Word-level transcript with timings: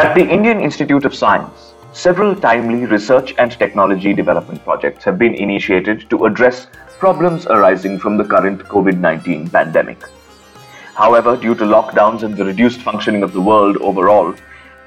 At 0.00 0.14
the 0.14 0.26
Indian 0.26 0.62
Institute 0.62 1.04
of 1.04 1.14
Science, 1.14 1.74
several 1.92 2.34
timely 2.34 2.86
research 2.86 3.34
and 3.36 3.52
technology 3.52 4.14
development 4.14 4.64
projects 4.64 5.04
have 5.04 5.18
been 5.18 5.34
initiated 5.34 6.08
to 6.08 6.24
address 6.24 6.68
problems 6.98 7.46
arising 7.46 7.98
from 7.98 8.16
the 8.16 8.24
current 8.24 8.62
COVID 8.64 8.98
19 8.98 9.50
pandemic. 9.50 10.02
However, 10.94 11.36
due 11.36 11.54
to 11.54 11.64
lockdowns 11.64 12.22
and 12.22 12.34
the 12.34 12.46
reduced 12.46 12.80
functioning 12.80 13.22
of 13.22 13.34
the 13.34 13.42
world 13.42 13.76
overall, 13.82 14.34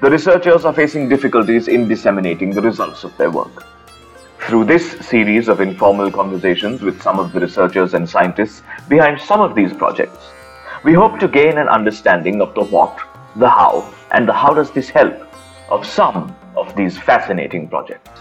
the 0.00 0.10
researchers 0.10 0.64
are 0.64 0.72
facing 0.72 1.08
difficulties 1.08 1.68
in 1.68 1.86
disseminating 1.86 2.50
the 2.50 2.62
results 2.62 3.04
of 3.04 3.16
their 3.16 3.30
work. 3.30 3.64
Through 4.40 4.64
this 4.64 4.98
series 5.06 5.46
of 5.46 5.60
informal 5.60 6.10
conversations 6.10 6.82
with 6.82 7.00
some 7.00 7.20
of 7.20 7.32
the 7.32 7.38
researchers 7.38 7.94
and 7.94 8.10
scientists 8.10 8.62
behind 8.88 9.20
some 9.20 9.40
of 9.40 9.54
these 9.54 9.72
projects, 9.72 10.32
we 10.82 10.92
hope 10.92 11.20
to 11.20 11.28
gain 11.28 11.58
an 11.58 11.68
understanding 11.68 12.40
of 12.40 12.52
the 12.56 12.64
what, 12.64 12.98
the 13.36 13.48
how, 13.48 13.94
and 14.14 14.28
the 14.28 14.32
how 14.32 14.54
does 14.54 14.70
this 14.70 14.88
help 14.88 15.14
of 15.70 15.84
some 15.84 16.18
of 16.56 16.74
these 16.76 16.96
fascinating 16.96 17.68
projects. 17.68 18.20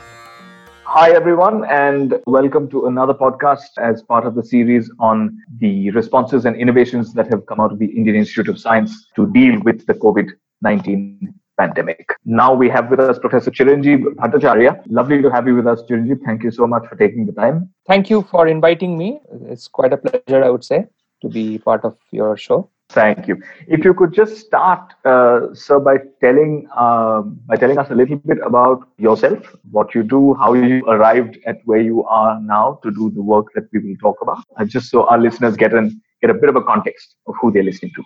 Hi, 0.86 1.12
everyone, 1.12 1.66
and 1.66 2.16
welcome 2.26 2.68
to 2.72 2.88
another 2.88 3.14
podcast 3.14 3.78
as 3.78 4.02
part 4.02 4.26
of 4.26 4.34
the 4.34 4.44
series 4.44 4.90
on 5.00 5.38
the 5.60 5.92
responses 5.92 6.46
and 6.46 6.56
innovations 6.56 7.14
that 7.14 7.28
have 7.30 7.46
come 7.46 7.60
out 7.60 7.72
of 7.72 7.78
the 7.78 7.86
Indian 7.86 8.16
Institute 8.16 8.50
of 8.50 8.60
Science 8.60 9.08
to 9.16 9.32
deal 9.34 9.62
with 9.62 9.86
the 9.86 9.94
COVID 9.94 10.32
19 10.64 11.32
pandemic. 11.60 12.10
Now 12.26 12.56
we 12.56 12.70
have 12.70 12.90
with 12.90 13.00
us 13.00 13.20
Professor 13.20 13.52
Chiranjib 13.52 14.04
Bhattacharyya. 14.16 14.82
Lovely 14.88 15.22
to 15.22 15.30
have 15.30 15.48
you 15.48 15.56
with 15.56 15.68
us, 15.68 15.84
Chiranjib. 15.88 16.26
Thank 16.26 16.42
you 16.42 16.50
so 16.50 16.66
much 16.66 16.88
for 16.88 16.96
taking 16.96 17.28
the 17.28 17.34
time. 17.34 17.70
Thank 17.88 18.10
you 18.10 18.24
for 18.24 18.48
inviting 18.48 18.98
me. 18.98 19.22
It's 19.48 19.68
quite 19.68 19.94
a 19.94 19.98
pleasure, 19.98 20.44
I 20.44 20.50
would 20.50 20.64
say, 20.64 20.88
to 21.22 21.30
be 21.30 21.60
part 21.60 21.86
of 21.86 21.98
your 22.10 22.36
show. 22.36 22.72
Thank 22.94 23.28
you. 23.28 23.42
If 23.68 23.84
you 23.84 23.94
could 23.96 24.14
just 24.14 24.38
start, 24.38 24.94
uh, 25.04 25.54
sir, 25.54 25.80
by 25.80 25.98
telling 26.22 26.68
uh, 26.76 27.22
by 27.22 27.56
telling 27.56 27.80
us 27.80 27.90
a 27.90 27.96
little 27.96 28.18
bit 28.18 28.38
about 28.46 28.88
yourself, 28.98 29.56
what 29.72 29.96
you 29.96 30.04
do, 30.04 30.36
how 30.36 30.54
you 30.54 30.86
arrived 30.86 31.40
at 31.48 31.62
where 31.66 31.82
you 31.82 32.04
are 32.04 32.40
now 32.40 32.80
to 32.84 32.92
do 32.92 33.10
the 33.10 33.22
work 33.22 33.48
that 33.56 33.64
we 33.74 33.80
will 33.80 33.98
talk 33.98 34.22
about, 34.22 34.44
uh, 34.58 34.66
just 34.66 34.92
so 34.92 35.08
our 35.08 35.18
listeners 35.18 35.58
get 35.58 35.74
an 35.74 36.00
get 36.22 36.30
a 36.30 36.36
bit 36.36 36.50
of 36.50 36.56
a 36.56 36.62
context 36.62 37.16
of 37.26 37.34
who 37.42 37.52
they're 37.52 37.64
listening 37.64 37.92
to. 37.96 38.04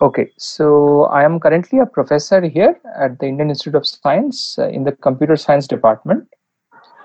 Okay, 0.00 0.30
so 0.38 1.04
I 1.04 1.24
am 1.24 1.38
currently 1.38 1.80
a 1.80 1.86
professor 1.86 2.40
here 2.40 2.80
at 2.96 3.18
the 3.18 3.26
Indian 3.26 3.50
Institute 3.50 3.74
of 3.74 3.86
Science 3.86 4.58
uh, 4.58 4.68
in 4.68 4.84
the 4.84 4.92
Computer 4.92 5.36
Science 5.36 5.66
Department. 5.66 6.26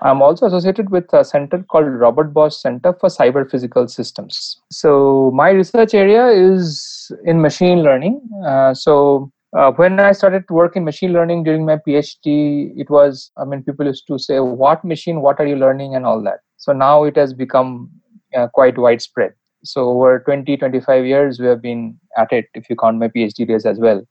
I'm 0.02 0.20
also 0.20 0.46
associated 0.46 0.90
with 0.90 1.12
a 1.12 1.24
center 1.24 1.62
called 1.62 1.86
Robert 1.86 2.34
Bosch 2.34 2.56
Center 2.56 2.92
for 2.92 3.08
Cyber 3.08 3.50
Physical 3.50 3.88
Systems. 3.88 4.60
So 4.70 5.30
my 5.34 5.50
research 5.50 5.94
area 5.94 6.26
is 6.28 7.10
in 7.24 7.40
machine 7.40 7.82
learning. 7.82 8.20
Uh, 8.46 8.74
so 8.74 9.30
uh, 9.56 9.70
when 9.72 10.00
I 10.00 10.12
started 10.12 10.46
to 10.48 10.54
work 10.54 10.76
in 10.76 10.84
machine 10.84 11.12
learning 11.12 11.44
during 11.44 11.64
my 11.64 11.76
PhD, 11.76 12.72
it 12.76 12.90
was, 12.90 13.30
I 13.36 13.44
mean, 13.44 13.62
people 13.62 13.86
used 13.86 14.06
to 14.08 14.18
say, 14.18 14.40
what 14.40 14.84
machine, 14.84 15.20
what 15.20 15.38
are 15.38 15.46
you 15.46 15.56
learning, 15.56 15.94
and 15.94 16.04
all 16.04 16.22
that. 16.24 16.40
So 16.56 16.72
now 16.72 17.04
it 17.04 17.16
has 17.16 17.32
become 17.32 17.90
uh, 18.36 18.48
quite 18.48 18.76
widespread. 18.76 19.32
So 19.62 19.88
over 19.90 20.18
20, 20.20 20.56
25 20.56 21.06
years, 21.06 21.38
we 21.38 21.46
have 21.46 21.62
been 21.62 21.98
at 22.18 22.32
it, 22.32 22.46
if 22.54 22.68
you 22.68 22.76
count 22.76 22.98
my 22.98 23.08
PhD 23.08 23.46
days 23.46 23.64
as 23.64 23.78
well. 23.78 24.04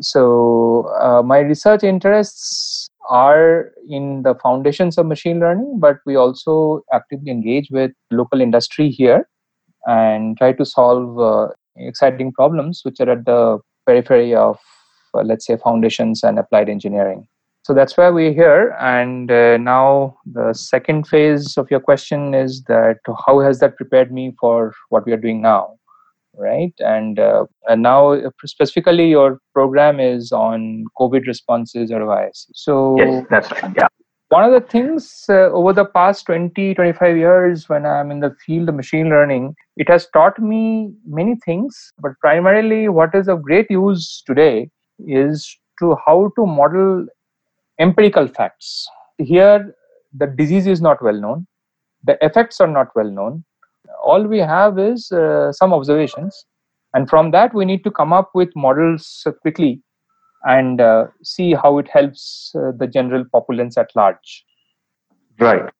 So 0.00 0.88
uh, 1.00 1.22
my 1.22 1.40
research 1.40 1.82
interests 1.82 2.88
are 3.08 3.72
in 3.88 4.22
the 4.22 4.34
foundations 4.36 4.98
of 4.98 5.06
machine 5.06 5.40
learning, 5.40 5.78
but 5.78 5.98
we 6.06 6.16
also 6.16 6.82
actively 6.92 7.30
engage 7.30 7.68
with 7.70 7.92
local 8.10 8.40
industry 8.40 8.88
here 8.88 9.28
and 9.86 10.36
try 10.36 10.52
to 10.52 10.64
solve 10.64 11.20
uh, 11.20 11.48
exciting 11.76 12.32
problems 12.32 12.80
which 12.84 13.00
are 13.00 13.10
at 13.10 13.24
the 13.24 13.58
periphery 13.86 14.34
of, 14.34 14.58
uh, 15.14 15.22
let's 15.22 15.46
say, 15.46 15.56
foundations 15.56 16.22
and 16.22 16.38
applied 16.38 16.68
engineering. 16.68 17.26
So 17.64 17.72
that's 17.72 17.96
why 17.96 18.10
we're 18.10 18.32
here. 18.32 18.76
And 18.78 19.30
uh, 19.30 19.56
now 19.56 20.18
the 20.26 20.52
second 20.52 21.08
phase 21.08 21.56
of 21.56 21.70
your 21.70 21.80
question 21.80 22.34
is 22.34 22.62
that 22.64 22.98
how 23.26 23.40
has 23.40 23.58
that 23.60 23.76
prepared 23.76 24.12
me 24.12 24.34
for 24.38 24.74
what 24.90 25.06
we 25.06 25.12
are 25.12 25.18
doing 25.18 25.40
now? 25.40 25.76
Right. 26.36 26.74
And, 26.78 27.18
uh, 27.18 27.46
and 27.68 27.82
now 27.82 28.12
uh, 28.12 28.30
specifically 28.44 29.08
your 29.08 29.40
program 29.52 30.00
is 30.00 30.32
on 30.32 30.84
COVID 30.98 31.26
responses 31.26 31.92
or 31.92 32.00
OIS. 32.00 32.46
So 32.54 32.96
yes, 32.98 33.24
that's 33.30 33.50
right. 33.52 33.72
Yeah. 33.76 33.88
One 34.30 34.42
of 34.42 34.52
the 34.52 34.68
things 34.68 35.26
uh, 35.28 35.50
over 35.52 35.72
the 35.72 35.84
past 35.84 36.26
20, 36.26 36.74
25 36.74 37.16
years 37.16 37.68
when 37.68 37.86
I'm 37.86 38.10
in 38.10 38.18
the 38.18 38.34
field 38.44 38.68
of 38.68 38.74
machine 38.74 39.08
learning, 39.08 39.54
it 39.76 39.88
has 39.88 40.08
taught 40.12 40.40
me 40.40 40.92
many 41.06 41.36
things, 41.44 41.92
but 42.00 42.18
primarily 42.20 42.88
what 42.88 43.14
is 43.14 43.28
of 43.28 43.42
great 43.42 43.70
use 43.70 44.24
today 44.26 44.70
is 45.06 45.56
to 45.78 45.96
how 46.04 46.32
to 46.36 46.46
model 46.46 47.06
empirical 47.78 48.26
facts. 48.26 48.88
Here, 49.18 49.74
the 50.12 50.26
disease 50.26 50.66
is 50.66 50.80
not 50.80 51.02
well 51.02 51.20
known, 51.20 51.46
the 52.02 52.18
effects 52.20 52.60
are 52.60 52.66
not 52.66 52.88
well 52.96 53.10
known. 53.10 53.44
All 54.04 54.22
we 54.22 54.38
have 54.38 54.78
is 54.78 55.10
uh, 55.12 55.52
some 55.52 55.72
observations, 55.72 56.46
and 56.94 57.08
from 57.08 57.30
that, 57.32 57.54
we 57.54 57.64
need 57.64 57.84
to 57.84 57.90
come 57.90 58.12
up 58.12 58.30
with 58.34 58.50
models 58.54 59.26
quickly 59.42 59.82
and 60.44 60.80
uh, 60.80 61.06
see 61.22 61.54
how 61.54 61.78
it 61.78 61.88
helps 61.88 62.52
uh, 62.54 62.72
the 62.76 62.86
general 62.86 63.24
populace 63.32 63.78
at 63.78 63.88
large. 63.96 64.44
Right. 65.40 65.70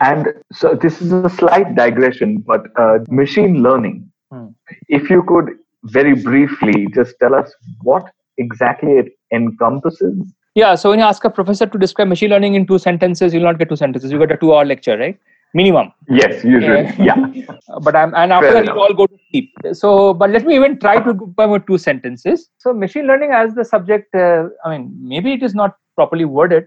And 0.00 0.26
so 0.52 0.74
this 0.74 1.00
is 1.00 1.12
a 1.12 1.30
slight 1.30 1.76
digression, 1.76 2.38
but 2.38 2.66
uh, 2.76 2.98
machine 3.08 3.62
learning, 3.62 4.10
hmm. 4.32 4.48
if 4.88 5.08
you 5.08 5.22
could 5.22 5.50
very 5.84 6.14
briefly 6.14 6.88
just 6.92 7.14
tell 7.20 7.34
us 7.34 7.54
what 7.82 8.10
exactly 8.36 8.92
it 8.92 9.12
encompasses 9.32 10.34
yeah, 10.54 10.76
so 10.76 10.90
when 10.90 11.00
you 11.00 11.04
ask 11.04 11.24
a 11.24 11.30
professor 11.30 11.66
to 11.66 11.78
describe 11.78 12.06
machine 12.06 12.30
learning 12.30 12.54
in 12.54 12.64
two 12.64 12.78
sentences, 12.78 13.34
you'll 13.34 13.42
not 13.42 13.58
get 13.58 13.68
two 13.68 13.76
sentences. 13.76 14.12
You 14.12 14.20
get 14.20 14.30
a 14.30 14.36
two-hour 14.36 14.64
lecture, 14.64 14.96
right? 14.96 15.18
Minimum. 15.54 15.92
Yes, 16.08 16.44
usually. 16.44 16.92
Yeah. 16.98 17.16
but 17.82 17.94
I'm 17.94 18.14
and 18.14 18.32
after 18.32 18.50
Fair 18.50 18.64
that, 18.64 18.74
you 18.74 18.80
all 18.80 18.92
go 18.92 19.06
to 19.06 19.16
sleep. 19.30 19.52
So, 19.72 20.12
but 20.12 20.30
let 20.30 20.44
me 20.44 20.56
even 20.56 20.78
try 20.78 21.00
to 21.02 21.14
go 21.14 21.58
two 21.58 21.78
sentences. 21.78 22.50
So, 22.58 22.72
machine 22.72 23.06
learning 23.06 23.30
as 23.32 23.54
the 23.54 23.64
subject. 23.64 24.14
Uh, 24.14 24.48
I 24.64 24.70
mean, 24.76 24.96
maybe 25.00 25.32
it 25.32 25.42
is 25.42 25.54
not 25.54 25.76
properly 25.94 26.24
worded. 26.24 26.64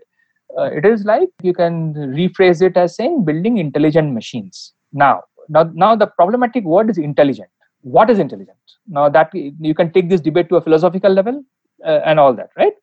Uh, 0.58 0.72
it 0.72 0.86
is 0.86 1.04
like 1.04 1.30
you 1.44 1.54
can 1.54 1.94
rephrase 1.94 2.62
it 2.62 2.78
as 2.78 2.96
saying 2.96 3.26
building 3.26 3.58
intelligent 3.58 4.14
machines. 4.14 4.74
Now, 4.94 5.24
now, 5.50 5.70
now 5.74 5.96
the 5.96 6.08
problematic 6.08 6.64
word 6.64 6.90
is 6.90 6.98
intelligent. 6.98 7.50
What 7.82 8.10
is 8.10 8.20
intelligent? 8.20 8.58
Now 8.88 9.10
that 9.10 9.30
you 9.34 9.76
can 9.76 9.92
take 9.92 10.10
this 10.10 10.22
debate 10.22 10.48
to 10.50 10.56
a 10.56 10.62
philosophical 10.62 11.12
level 11.12 11.44
uh, 11.86 12.00
and 12.06 12.20
all 12.20 12.34
that, 12.34 12.50
right? 12.58 12.74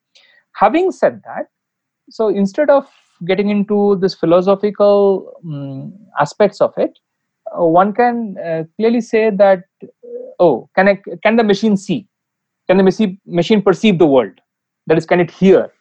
having 0.55 0.91
said 0.91 1.21
that 1.25 1.47
so 2.11 2.29
instead 2.29 2.71
of 2.71 2.87
getting 3.27 3.49
into 3.49 3.97
this 3.97 4.15
philosophical 4.15 5.33
um, 5.45 5.93
aspects 6.19 6.61
of 6.61 6.73
it 6.77 6.99
uh, 7.53 7.65
one 7.65 7.93
can 7.93 8.37
uh, 8.39 8.65
clearly 8.77 9.01
say 9.01 9.31
that 9.31 9.65
uh, 9.83 9.87
oh 10.41 10.69
can 10.75 10.89
I, 10.89 11.01
can 11.23 11.37
the 11.37 11.45
machine 11.45 11.77
see? 11.77 12.07
Can 12.67 12.79
the 12.79 12.83
machine 12.83 13.21
machine 13.27 13.63
perceive 13.63 13.99
the 13.99 14.07
world? 14.07 14.41
That 14.87 14.99
is 14.99 15.07
can 15.07 15.21
it 15.21 15.31
hear? 15.31 15.73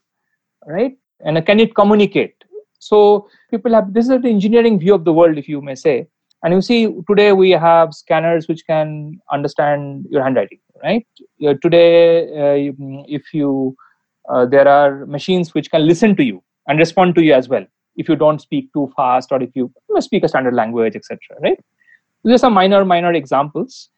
Right? 0.66 0.97
And 1.25 1.45
can 1.45 1.59
it 1.59 1.75
communicate? 1.75 2.35
So 2.79 3.29
people 3.49 3.73
have 3.73 3.93
this 3.93 4.09
is 4.09 4.22
the 4.22 4.29
engineering 4.29 4.79
view 4.79 4.93
of 4.93 5.05
the 5.05 5.13
world 5.13 5.38
if 5.38 5.47
you 5.47 5.61
may 5.61 5.75
say. 5.75 6.07
And 6.43 6.53
you 6.53 6.61
see 6.61 6.93
today 7.07 7.31
we 7.31 7.51
have 7.51 7.93
scanners 7.93 8.47
which 8.49 8.66
can 8.67 9.19
understand 9.31 10.05
your 10.09 10.23
handwriting 10.23 10.59
right? 10.83 11.07
Today 11.61 12.23
uh, 12.27 12.73
if 13.07 13.33
you 13.33 13.75
uh, 14.29 14.45
there 14.45 14.67
are 14.67 15.05
machines 15.05 15.53
which 15.53 15.72
can 15.72 15.88
listen 15.88 16.16
to 16.17 16.23
you 16.23 16.43
and 16.68 16.79
respond 16.79 17.16
to 17.16 17.24
you 17.24 17.34
as 17.34 17.50
well 17.50 17.66
if 17.96 18.09
you 18.09 18.16
don't 18.16 18.41
speak 18.41 18.72
too 18.73 18.91
fast 18.96 19.32
or 19.32 19.41
if 19.41 19.49
you 19.55 19.72
speak 19.99 20.23
a 20.23 20.28
standard 20.28 20.53
language 20.53 20.96
etc 20.96 21.17
right 21.41 21.59
these 22.23 22.35
are 22.35 22.43
some 22.46 22.53
minor 22.53 22.84
minor 22.85 23.14
examples 23.14 23.90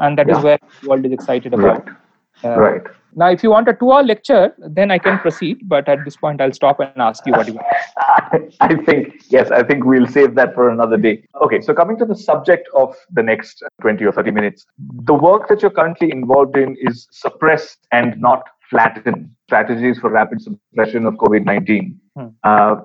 and 0.00 0.18
that 0.18 0.28
yeah. 0.28 0.38
is 0.38 0.44
where 0.44 0.58
the 0.80 0.88
world 0.88 1.04
is 1.04 1.12
excited 1.12 1.52
about 1.52 1.86
right. 1.86 1.96
Uh, 2.44 2.58
right. 2.58 2.82
Now, 3.14 3.30
if 3.30 3.42
you 3.42 3.50
want 3.50 3.68
a 3.68 3.74
two-hour 3.74 4.04
lecture, 4.04 4.54
then 4.58 4.90
I 4.90 4.98
can 4.98 5.18
proceed. 5.18 5.68
But 5.68 5.88
at 5.88 6.04
this 6.04 6.16
point, 6.16 6.40
I'll 6.40 6.52
stop 6.52 6.80
and 6.80 6.90
ask 6.96 7.24
you 7.26 7.32
what 7.32 7.46
you 7.46 7.54
want. 7.54 8.54
I 8.60 8.74
think 8.74 9.22
yes. 9.28 9.50
I 9.50 9.62
think 9.62 9.84
we'll 9.84 10.06
save 10.06 10.34
that 10.36 10.54
for 10.54 10.70
another 10.70 10.96
day. 10.96 11.24
Okay. 11.42 11.60
So 11.60 11.74
coming 11.74 11.98
to 11.98 12.06
the 12.06 12.16
subject 12.16 12.68
of 12.74 12.96
the 13.12 13.22
next 13.22 13.62
twenty 13.82 14.04
or 14.06 14.12
thirty 14.12 14.30
minutes, 14.30 14.64
the 14.78 15.14
work 15.14 15.48
that 15.48 15.60
you're 15.60 15.70
currently 15.70 16.10
involved 16.10 16.56
in 16.56 16.74
is 16.80 17.06
suppress 17.10 17.76
and 17.92 18.18
not 18.18 18.48
flatten 18.72 19.36
strategies 19.46 19.98
for 19.98 20.10
rapid 20.10 20.40
suppression 20.40 21.06
of 21.06 21.14
COVID 21.14 21.44
19. 21.44 22.00
Hmm. 22.16 22.26
Uh, 22.42 22.76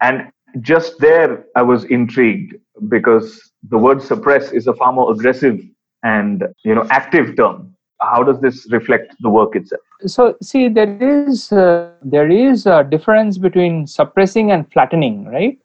and 0.00 0.30
just 0.60 0.98
there, 1.00 1.44
I 1.56 1.62
was 1.62 1.84
intrigued 1.84 2.54
because 2.88 3.52
the 3.68 3.78
word 3.78 4.00
suppress 4.00 4.52
is 4.52 4.66
a 4.66 4.74
far 4.74 4.92
more 4.92 5.12
aggressive 5.12 5.60
and 6.02 6.44
you 6.64 6.74
know 6.74 6.86
active 6.90 7.36
term. 7.36 7.74
How 8.00 8.22
does 8.24 8.40
this 8.40 8.66
reflect 8.72 9.14
the 9.20 9.30
work 9.30 9.54
itself? 9.54 9.82
So, 10.06 10.36
see, 10.42 10.68
there 10.68 10.96
is 11.00 11.52
uh, 11.52 11.90
there 12.02 12.30
is 12.30 12.66
a 12.66 12.84
difference 12.94 13.38
between 13.38 13.86
suppressing 13.86 14.50
and 14.50 14.70
flattening, 14.72 15.24
right? 15.26 15.58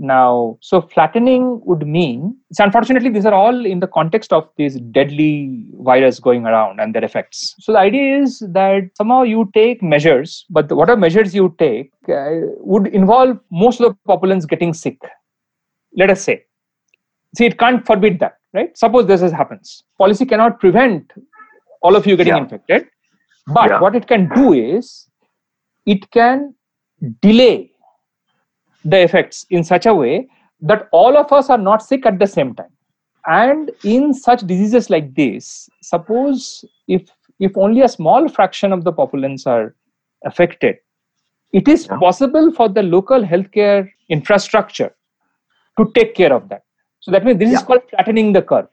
Now, 0.00 0.58
so 0.60 0.80
flattening 0.80 1.60
would 1.64 1.84
mean, 1.84 2.36
so 2.52 2.62
unfortunately, 2.62 3.10
these 3.10 3.26
are 3.26 3.34
all 3.34 3.66
in 3.66 3.80
the 3.80 3.88
context 3.88 4.32
of 4.32 4.48
this 4.56 4.76
deadly 4.92 5.72
virus 5.80 6.20
going 6.20 6.46
around 6.46 6.78
and 6.78 6.94
their 6.94 7.04
effects. 7.04 7.56
So 7.58 7.72
the 7.72 7.78
idea 7.78 8.20
is 8.20 8.38
that 8.50 8.90
somehow 8.96 9.22
you 9.22 9.50
take 9.54 9.82
measures, 9.82 10.46
but 10.50 10.70
whatever 10.70 11.00
measures 11.00 11.34
you 11.34 11.54
take 11.58 11.90
uh, 12.08 12.30
would 12.58 12.86
involve 12.88 13.40
most 13.50 13.80
of 13.80 13.92
the 13.92 13.98
populace 14.06 14.44
getting 14.44 14.72
sick. 14.72 14.98
Let 15.96 16.10
us 16.10 16.22
say. 16.22 16.44
See, 17.36 17.46
it 17.46 17.58
can't 17.58 17.84
forbid 17.84 18.20
that, 18.20 18.38
right? 18.54 18.76
Suppose 18.78 19.06
this 19.06 19.20
happens. 19.32 19.82
Policy 19.98 20.26
cannot 20.26 20.60
prevent 20.60 21.12
all 21.82 21.96
of 21.96 22.06
you 22.06 22.16
getting 22.16 22.34
yeah. 22.34 22.42
infected. 22.42 22.86
But 23.48 23.70
yeah. 23.70 23.80
what 23.80 23.96
it 23.96 24.06
can 24.06 24.28
do 24.32 24.52
is, 24.52 25.08
it 25.86 26.08
can 26.12 26.54
delay 27.20 27.72
the 28.90 29.00
effects 29.02 29.46
in 29.50 29.64
such 29.64 29.86
a 29.86 29.94
way 29.94 30.28
that 30.60 30.88
all 30.92 31.16
of 31.16 31.32
us 31.32 31.50
are 31.50 31.58
not 31.58 31.82
sick 31.82 32.06
at 32.06 32.18
the 32.18 32.26
same 32.26 32.54
time. 32.54 32.72
And 33.26 33.70
in 33.84 34.14
such 34.14 34.46
diseases 34.46 34.90
like 34.90 35.14
this 35.14 35.68
suppose 35.82 36.64
if 36.86 37.10
if 37.38 37.56
only 37.56 37.82
a 37.82 37.88
small 37.88 38.28
fraction 38.28 38.72
of 38.72 38.84
the 38.84 38.92
populace 38.92 39.46
are 39.46 39.74
affected 40.24 40.76
it 41.52 41.68
is 41.68 41.86
yeah. 41.86 41.98
possible 41.98 42.52
for 42.52 42.68
the 42.68 42.82
local 42.82 43.22
healthcare 43.22 43.88
infrastructure 44.08 44.94
to 45.78 45.90
take 45.94 46.14
care 46.14 46.32
of 46.32 46.48
that. 46.48 46.62
So 47.00 47.10
that 47.10 47.24
means 47.24 47.38
this 47.38 47.50
yeah. 47.50 47.58
is 47.58 47.62
called 47.62 47.82
flattening 47.90 48.32
the 48.32 48.42
curve. 48.42 48.68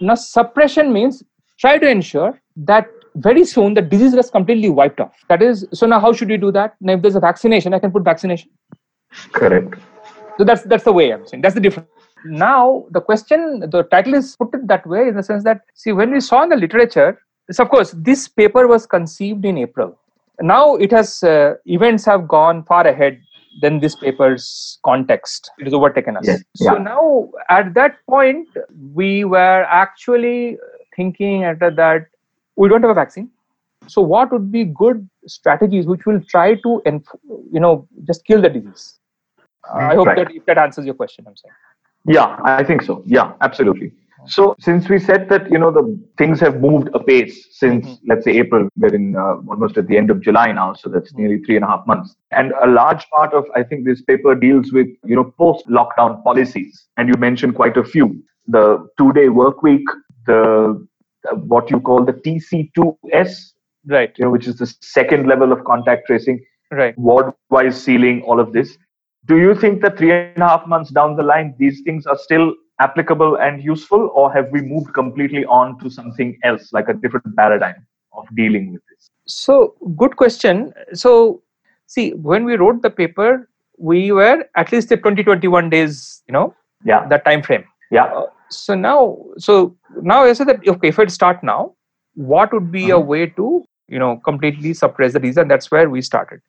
Now 0.00 0.14
suppression 0.14 0.92
means 0.92 1.22
try 1.58 1.78
to 1.78 1.88
ensure 1.88 2.40
that 2.56 2.86
very 3.16 3.44
soon 3.44 3.74
the 3.74 3.82
disease 3.82 4.14
gets 4.14 4.30
completely 4.30 4.70
wiped 4.70 5.00
off. 5.00 5.14
That 5.28 5.42
is 5.42 5.66
so 5.72 5.86
now 5.86 6.00
how 6.00 6.12
should 6.12 6.28
we 6.28 6.36
do 6.36 6.52
that? 6.52 6.76
Now 6.80 6.94
if 6.94 7.02
there's 7.02 7.16
a 7.16 7.20
vaccination 7.20 7.74
i 7.74 7.78
can 7.78 7.90
put 7.90 8.04
vaccination 8.04 8.50
Correct. 9.32 9.74
So 10.38 10.44
that's 10.44 10.62
that's 10.62 10.84
the 10.84 10.92
way 10.92 11.12
I'm 11.12 11.26
saying. 11.26 11.42
That's 11.42 11.54
the 11.54 11.60
difference. 11.60 11.88
Now 12.24 12.86
the 12.90 13.00
question, 13.00 13.60
the 13.70 13.82
title 13.84 14.14
is 14.14 14.36
put 14.36 14.54
it 14.54 14.66
that 14.68 14.86
way 14.86 15.08
in 15.08 15.16
the 15.16 15.22
sense 15.22 15.44
that 15.44 15.62
see 15.74 15.92
when 15.92 16.10
we 16.10 16.20
saw 16.20 16.42
in 16.42 16.50
the 16.50 16.56
literature, 16.56 17.20
so 17.50 17.64
of 17.64 17.70
course 17.70 17.94
this 17.96 18.28
paper 18.28 18.66
was 18.66 18.86
conceived 18.86 19.44
in 19.44 19.58
April. 19.58 19.98
Now 20.40 20.76
it 20.76 20.90
has 20.92 21.22
uh, 21.22 21.54
events 21.66 22.04
have 22.04 22.28
gone 22.28 22.64
far 22.64 22.86
ahead 22.86 23.20
than 23.60 23.80
this 23.80 23.96
paper's 23.96 24.78
context. 24.84 25.50
It 25.58 25.64
has 25.64 25.74
overtaken 25.74 26.16
us. 26.16 26.26
Yes. 26.26 26.42
So 26.56 26.76
yeah. 26.76 26.82
now 26.82 27.30
at 27.48 27.74
that 27.74 27.98
point 28.08 28.48
we 28.92 29.24
were 29.24 29.64
actually 29.68 30.56
thinking 30.96 31.44
at 31.44 31.58
that 31.58 32.06
we 32.56 32.68
don't 32.68 32.82
have 32.82 32.90
a 32.90 32.94
vaccine. 32.94 33.30
So 33.88 34.02
what 34.02 34.30
would 34.32 34.52
be 34.52 34.64
good 34.64 35.08
strategies 35.26 35.86
which 35.86 36.06
will 36.06 36.20
try 36.20 36.54
to 36.54 36.82
you 36.86 37.60
know 37.60 37.88
just 38.04 38.24
kill 38.24 38.40
the 38.40 38.48
disease? 38.48 38.99
I 39.72 39.94
hope 39.94 40.06
right. 40.06 40.16
that 40.16 40.34
if 40.34 40.44
that 40.46 40.58
answers 40.58 40.84
your 40.84 40.94
question, 40.94 41.24
I'm 41.26 41.36
saying. 41.36 41.52
Yeah, 42.06 42.38
I 42.42 42.64
think 42.64 42.82
so. 42.82 43.02
Yeah, 43.06 43.32
absolutely. 43.40 43.92
So 44.26 44.54
since 44.58 44.88
we 44.88 44.98
said 44.98 45.28
that 45.30 45.50
you 45.50 45.58
know 45.58 45.70
the 45.70 45.98
things 46.18 46.40
have 46.40 46.60
moved 46.60 46.88
apace 46.94 47.46
since 47.52 47.86
mm-hmm. 47.86 48.08
let's 48.08 48.24
say 48.24 48.32
April, 48.32 48.68
we're 48.76 48.94
in 48.94 49.16
uh, 49.16 49.36
almost 49.48 49.78
at 49.78 49.86
the 49.86 49.96
end 49.96 50.10
of 50.10 50.20
July 50.20 50.52
now, 50.52 50.74
so 50.74 50.90
that's 50.90 51.14
nearly 51.14 51.38
three 51.38 51.56
and 51.56 51.64
a 51.64 51.68
half 51.68 51.86
months. 51.86 52.14
And 52.30 52.52
a 52.62 52.66
large 52.66 53.08
part 53.10 53.32
of 53.32 53.46
I 53.54 53.62
think 53.62 53.86
this 53.86 54.02
paper 54.02 54.34
deals 54.34 54.72
with 54.72 54.88
you 55.04 55.16
know 55.16 55.32
post-lockdown 55.38 56.22
policies, 56.22 56.86
and 56.96 57.08
you 57.08 57.14
mentioned 57.18 57.54
quite 57.54 57.76
a 57.76 57.84
few: 57.84 58.22
the 58.46 58.86
two-day 58.98 59.30
work 59.30 59.62
week, 59.62 59.86
the 60.26 60.86
uh, 61.30 61.34
what 61.36 61.70
you 61.70 61.80
call 61.80 62.04
the 62.04 62.12
TC2S, 62.12 63.52
right? 63.86 64.12
You 64.18 64.26
know, 64.26 64.30
which 64.30 64.46
is 64.46 64.56
the 64.56 64.66
second 64.80 65.28
level 65.28 65.50
of 65.50 65.64
contact 65.64 66.06
tracing, 66.06 66.44
right? 66.70 66.96
Ward-wise 66.98 67.82
sealing, 67.82 68.22
all 68.22 68.38
of 68.38 68.52
this 68.52 68.76
do 69.26 69.38
you 69.38 69.54
think 69.54 69.82
that 69.82 69.98
three 69.98 70.12
and 70.12 70.42
a 70.42 70.48
half 70.48 70.66
months 70.66 70.90
down 70.90 71.16
the 71.16 71.22
line 71.22 71.54
these 71.58 71.82
things 71.82 72.06
are 72.06 72.18
still 72.18 72.54
applicable 72.80 73.36
and 73.36 73.62
useful 73.62 74.10
or 74.14 74.32
have 74.32 74.48
we 74.50 74.62
moved 74.62 74.94
completely 74.94 75.44
on 75.44 75.78
to 75.78 75.90
something 75.90 76.38
else 76.42 76.72
like 76.72 76.88
a 76.88 76.94
different 76.94 77.36
paradigm 77.36 77.86
of 78.12 78.26
dealing 78.34 78.72
with 78.72 78.82
this? 78.88 79.10
So 79.26 79.74
good 79.96 80.16
question. 80.16 80.72
So 80.94 81.42
see 81.86 82.12
when 82.14 82.44
we 82.44 82.56
wrote 82.56 82.82
the 82.82 82.90
paper 82.90 83.48
we 83.78 84.12
were 84.12 84.44
at 84.56 84.72
least 84.72 84.88
the 84.88 84.96
2021 84.96 85.70
days 85.70 86.22
you 86.26 86.32
know 86.32 86.54
yeah. 86.84 87.06
that 87.08 87.24
time 87.24 87.42
frame. 87.42 87.64
Yeah. 87.90 88.04
Uh, 88.04 88.26
so 88.48 88.74
now 88.74 89.18
so 89.38 89.76
now 90.02 90.22
i 90.24 90.32
said 90.32 90.48
that 90.48 90.66
okay 90.66 90.88
if 90.88 90.98
it 90.98 91.10
start 91.10 91.42
now 91.44 91.72
what 92.14 92.52
would 92.52 92.72
be 92.72 92.90
a 92.90 92.98
way 92.98 93.26
to 93.26 93.64
you 93.86 93.98
know 93.98 94.16
completely 94.24 94.74
suppress 94.74 95.12
the 95.12 95.34
and 95.36 95.50
that's 95.50 95.70
where 95.70 95.88
we 95.88 96.02
started. 96.02 96.40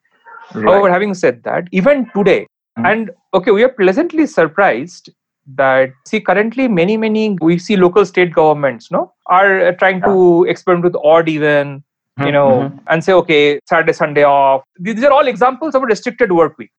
Right. 0.54 0.66
however 0.66 0.92
having 0.92 1.14
said 1.14 1.44
that 1.44 1.68
even 1.72 2.10
today 2.16 2.48
Mm-hmm. 2.61 2.61
And 2.78 3.12
okay, 3.34 3.52
we 3.52 3.64
are 3.64 3.70
pleasantly 3.70 4.26
surprised 4.26 5.10
that 5.56 5.92
see 6.06 6.20
currently 6.22 6.68
many 6.68 6.98
many 6.98 7.38
we 7.42 7.58
see 7.58 7.76
local 7.76 8.06
state 8.06 8.34
governments 8.34 8.92
no 8.92 9.12
are 9.28 9.68
uh, 9.68 9.72
trying 9.74 10.02
to 10.02 10.46
experiment 10.46 10.84
with 10.84 10.96
odd 11.04 11.28
even 11.28 11.84
you 12.18 12.26
mm-hmm. 12.26 12.32
know 12.32 12.50
mm-hmm. 12.50 12.78
and 12.90 13.04
say 13.04 13.14
okay 13.14 13.60
saturday 13.68 13.94
sunday 13.94 14.24
off 14.24 14.64
these 14.80 15.04
are 15.04 15.12
all 15.12 15.28
examples 15.28 15.74
of 15.74 15.82
a 15.82 15.86
restricted 15.86 16.32
work 16.32 16.58
week 16.58 16.72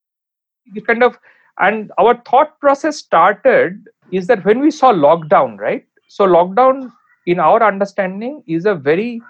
it 0.75 0.87
kind 0.87 1.03
of 1.03 1.19
and 1.59 1.91
our 1.99 2.15
thought 2.25 2.59
process 2.61 2.97
started 2.97 3.89
is 4.11 4.27
that 4.27 4.45
when 4.45 4.61
we 4.61 4.71
saw 4.71 4.93
lockdown 4.93 5.59
right 5.59 5.85
so 6.09 6.27
lockdown 6.27 6.91
in 7.27 7.41
our 7.41 7.63
understanding 7.63 8.43
is 8.47 8.65
a 8.65 8.75
very 8.75 9.21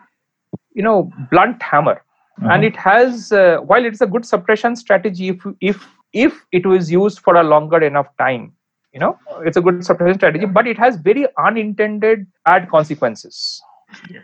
you 0.74 0.82
know 0.82 1.10
blunt 1.30 1.62
hammer 1.62 2.02
mm-hmm. 2.38 2.50
and 2.50 2.64
it 2.64 2.76
has 2.76 3.32
uh, 3.32 3.56
while 3.64 3.84
it's 3.84 4.02
a 4.02 4.06
good 4.06 4.26
suppression 4.26 4.76
strategy 4.76 5.28
if 5.28 5.46
if 5.60 5.88
if 6.12 6.44
it 6.52 6.66
was 6.66 6.90
used 6.90 7.20
for 7.20 7.36
a 7.36 7.42
longer 7.42 7.82
enough 7.82 8.08
time 8.18 8.52
you 8.92 9.00
know 9.00 9.18
it's 9.40 9.56
a 9.56 9.60
good 9.60 9.84
suppression 9.84 10.18
strategy 10.18 10.46
but 10.46 10.66
it 10.66 10.78
has 10.78 10.96
very 10.96 11.26
unintended 11.38 12.26
bad 12.44 12.68
consequences. 12.68 13.60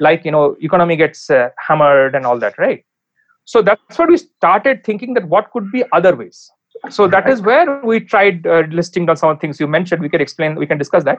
Like 0.00 0.24
you 0.24 0.30
know 0.30 0.56
economy 0.60 0.96
gets 0.96 1.30
uh, 1.30 1.50
hammered 1.58 2.14
and 2.14 2.24
all 2.26 2.38
that 2.38 2.58
right? 2.58 2.84
So 3.44 3.62
that's 3.62 3.98
what 3.98 4.08
we 4.08 4.16
started 4.16 4.84
thinking 4.84 5.14
that 5.14 5.26
what 5.28 5.50
could 5.52 5.70
be 5.72 5.84
other 5.92 6.14
ways. 6.14 6.50
So 6.90 7.08
that 7.08 7.28
is 7.28 7.40
where 7.40 7.80
we 7.84 8.00
tried 8.00 8.46
uh, 8.46 8.62
listing 8.70 9.06
down 9.06 9.16
some 9.16 9.30
of 9.30 9.36
the 9.36 9.40
things 9.40 9.58
you 9.58 9.66
mentioned. 9.66 10.00
We 10.00 10.08
can 10.08 10.20
explain 10.20 10.54
we 10.54 10.66
can 10.66 10.78
discuss 10.78 11.04
that. 11.04 11.18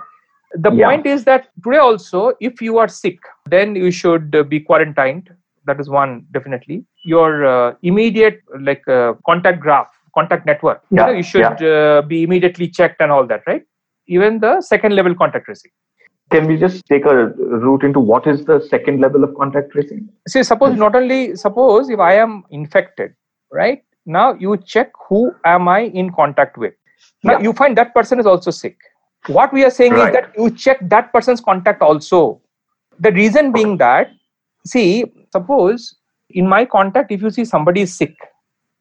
The 0.54 0.72
yeah. 0.72 0.86
point 0.88 1.06
is 1.06 1.26
that 1.26 1.50
today 1.64 1.78
also 1.78 2.34
if 2.40 2.62
you 2.62 2.78
are 2.78 2.88
sick 2.88 3.20
then 3.48 3.76
you 3.76 3.92
should 3.92 4.36
uh, 4.36 4.44
be 4.44 4.60
quarantined. 4.60 5.30
That 5.66 5.80
is 5.80 5.90
one 5.90 6.26
definitely. 6.32 6.86
Your 7.04 7.46
uh, 7.46 7.76
immediate 7.84 8.42
like 8.60 8.88
uh, 8.88 9.14
contact 9.26 9.60
graph 9.60 9.92
contact 10.14 10.46
network. 10.46 10.84
Yeah, 10.92 11.08
you, 11.08 11.12
know, 11.12 11.18
you 11.18 11.24
should 11.24 11.60
yeah. 11.60 11.68
uh, 11.68 12.02
be 12.02 12.24
immediately 12.24 12.68
checked 12.68 13.02
and 13.02 13.12
all 13.12 13.26
that 13.28 13.44
right? 13.48 13.64
Even 14.08 14.40
the 14.40 14.62
second 14.62 14.96
level 14.96 15.16
contact 15.16 15.46
tracing. 15.46 15.72
Can 16.32 16.48
we 16.48 16.58
just 16.58 16.86
take 16.86 17.06
a 17.06 17.28
route 17.28 17.84
into 17.84 18.00
what 18.00 18.28
is 18.28 18.46
the 18.46 18.60
second 18.70 19.02
level 19.02 19.24
of 19.24 19.36
contact 19.36 19.72
tracing? 19.72 20.10
See 20.28 20.44
suppose 20.44 20.78
not 20.78 20.96
only 20.96 21.36
suppose 21.36 21.90
if 21.90 22.00
i 22.00 22.14
am 22.14 22.44
infected 22.52 23.16
right? 23.52 23.84
Now 24.06 24.34
you 24.34 24.58
check 24.58 24.92
who 25.08 25.34
am 25.46 25.68
i 25.68 25.82
in 25.82 26.12
contact 26.12 26.58
with. 26.58 26.74
Now 27.24 27.34
yeah. 27.34 27.42
you 27.42 27.54
find 27.54 27.78
that 27.78 27.94
person 27.96 28.20
is 28.20 28.26
also 28.26 28.52
sick. 28.52 28.78
What 29.28 29.52
we 29.52 29.64
are 29.66 29.72
saying 29.72 29.94
right. 29.94 30.10
is 30.10 30.14
that 30.14 30.32
you 30.38 30.52
check 30.52 30.78
that 30.90 31.12
person's 31.12 31.42
contact 31.42 31.82
also. 31.82 32.42
The 33.00 33.12
reason 33.12 33.52
being 33.52 33.78
that 33.78 34.12
see 34.66 35.06
suppose 35.32 35.96
in 36.30 36.48
my 36.48 36.66
contact 36.66 37.12
if 37.12 37.22
you 37.22 37.30
see 37.30 37.46
somebody 37.46 37.82
is 37.82 37.96
sick 37.96 38.16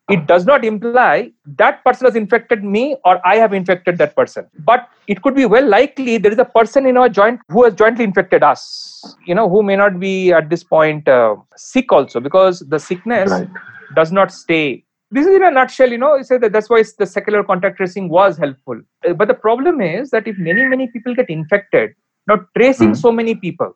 it 0.09 0.27
does 0.27 0.47
not 0.47 0.65
imply 0.65 1.31
that 1.59 1.85
person 1.85 2.07
has 2.07 2.17
infected 2.17 2.65
me 2.65 2.97
or 3.05 3.21
I 3.27 3.37
have 3.37 3.53
infected 3.53 3.99
that 3.99 4.17
person. 4.17 4.47
But 4.61 4.89
it 5.07 5.23
could 5.23 5.35
be 5.35 5.45
well 5.45 5.67
likely 5.67 6.19
there 6.19 6.33
is 6.33 6.39
a 6.39 6.45
person 6.45 6.87
in 6.87 6.97
our 6.97 7.09
joint 7.09 7.41
who 7.49 7.65
has 7.65 7.75
jointly 7.75 8.05
infected 8.05 8.43
us, 8.43 9.17
you 9.27 9.35
know, 9.35 9.49
who 9.49 9.63
may 9.63 9.77
not 9.77 10.01
be 10.01 10.33
at 10.33 10.49
this 10.49 10.65
point 10.65 11.07
uh, 11.09 11.37
sick 11.57 11.93
also 11.93 12.21
because 12.21 12.61
the 12.61 12.79
sickness 12.79 13.31
right. 13.31 13.49
does 13.95 14.11
not 14.11 14.33
stay. 14.33 14.85
This 15.11 15.27
is 15.27 15.37
in 15.37 15.43
a 15.43 15.51
nutshell, 15.51 15.91
you 15.91 15.99
know, 15.99 16.17
you 16.17 16.25
say 16.25 16.37
that 16.39 16.53
that's 16.53 16.69
why 16.69 16.83
the 16.99 17.07
secular 17.07 17.43
contact 17.43 17.79
tracing 17.79 18.09
was 18.09 18.37
helpful. 18.37 18.81
Uh, 19.07 19.15
but 19.15 19.29
the 19.29 19.35
problem 19.35 19.81
is 19.81 20.11
that 20.11 20.27
if 20.27 20.37
many, 20.39 20.65
many 20.65 20.89
people 20.89 21.15
get 21.15 21.31
infected, 21.31 21.93
now 22.27 22.41
tracing 22.57 22.91
mm. 22.91 22.97
so 22.97 23.11
many 23.11 23.35
people 23.35 23.73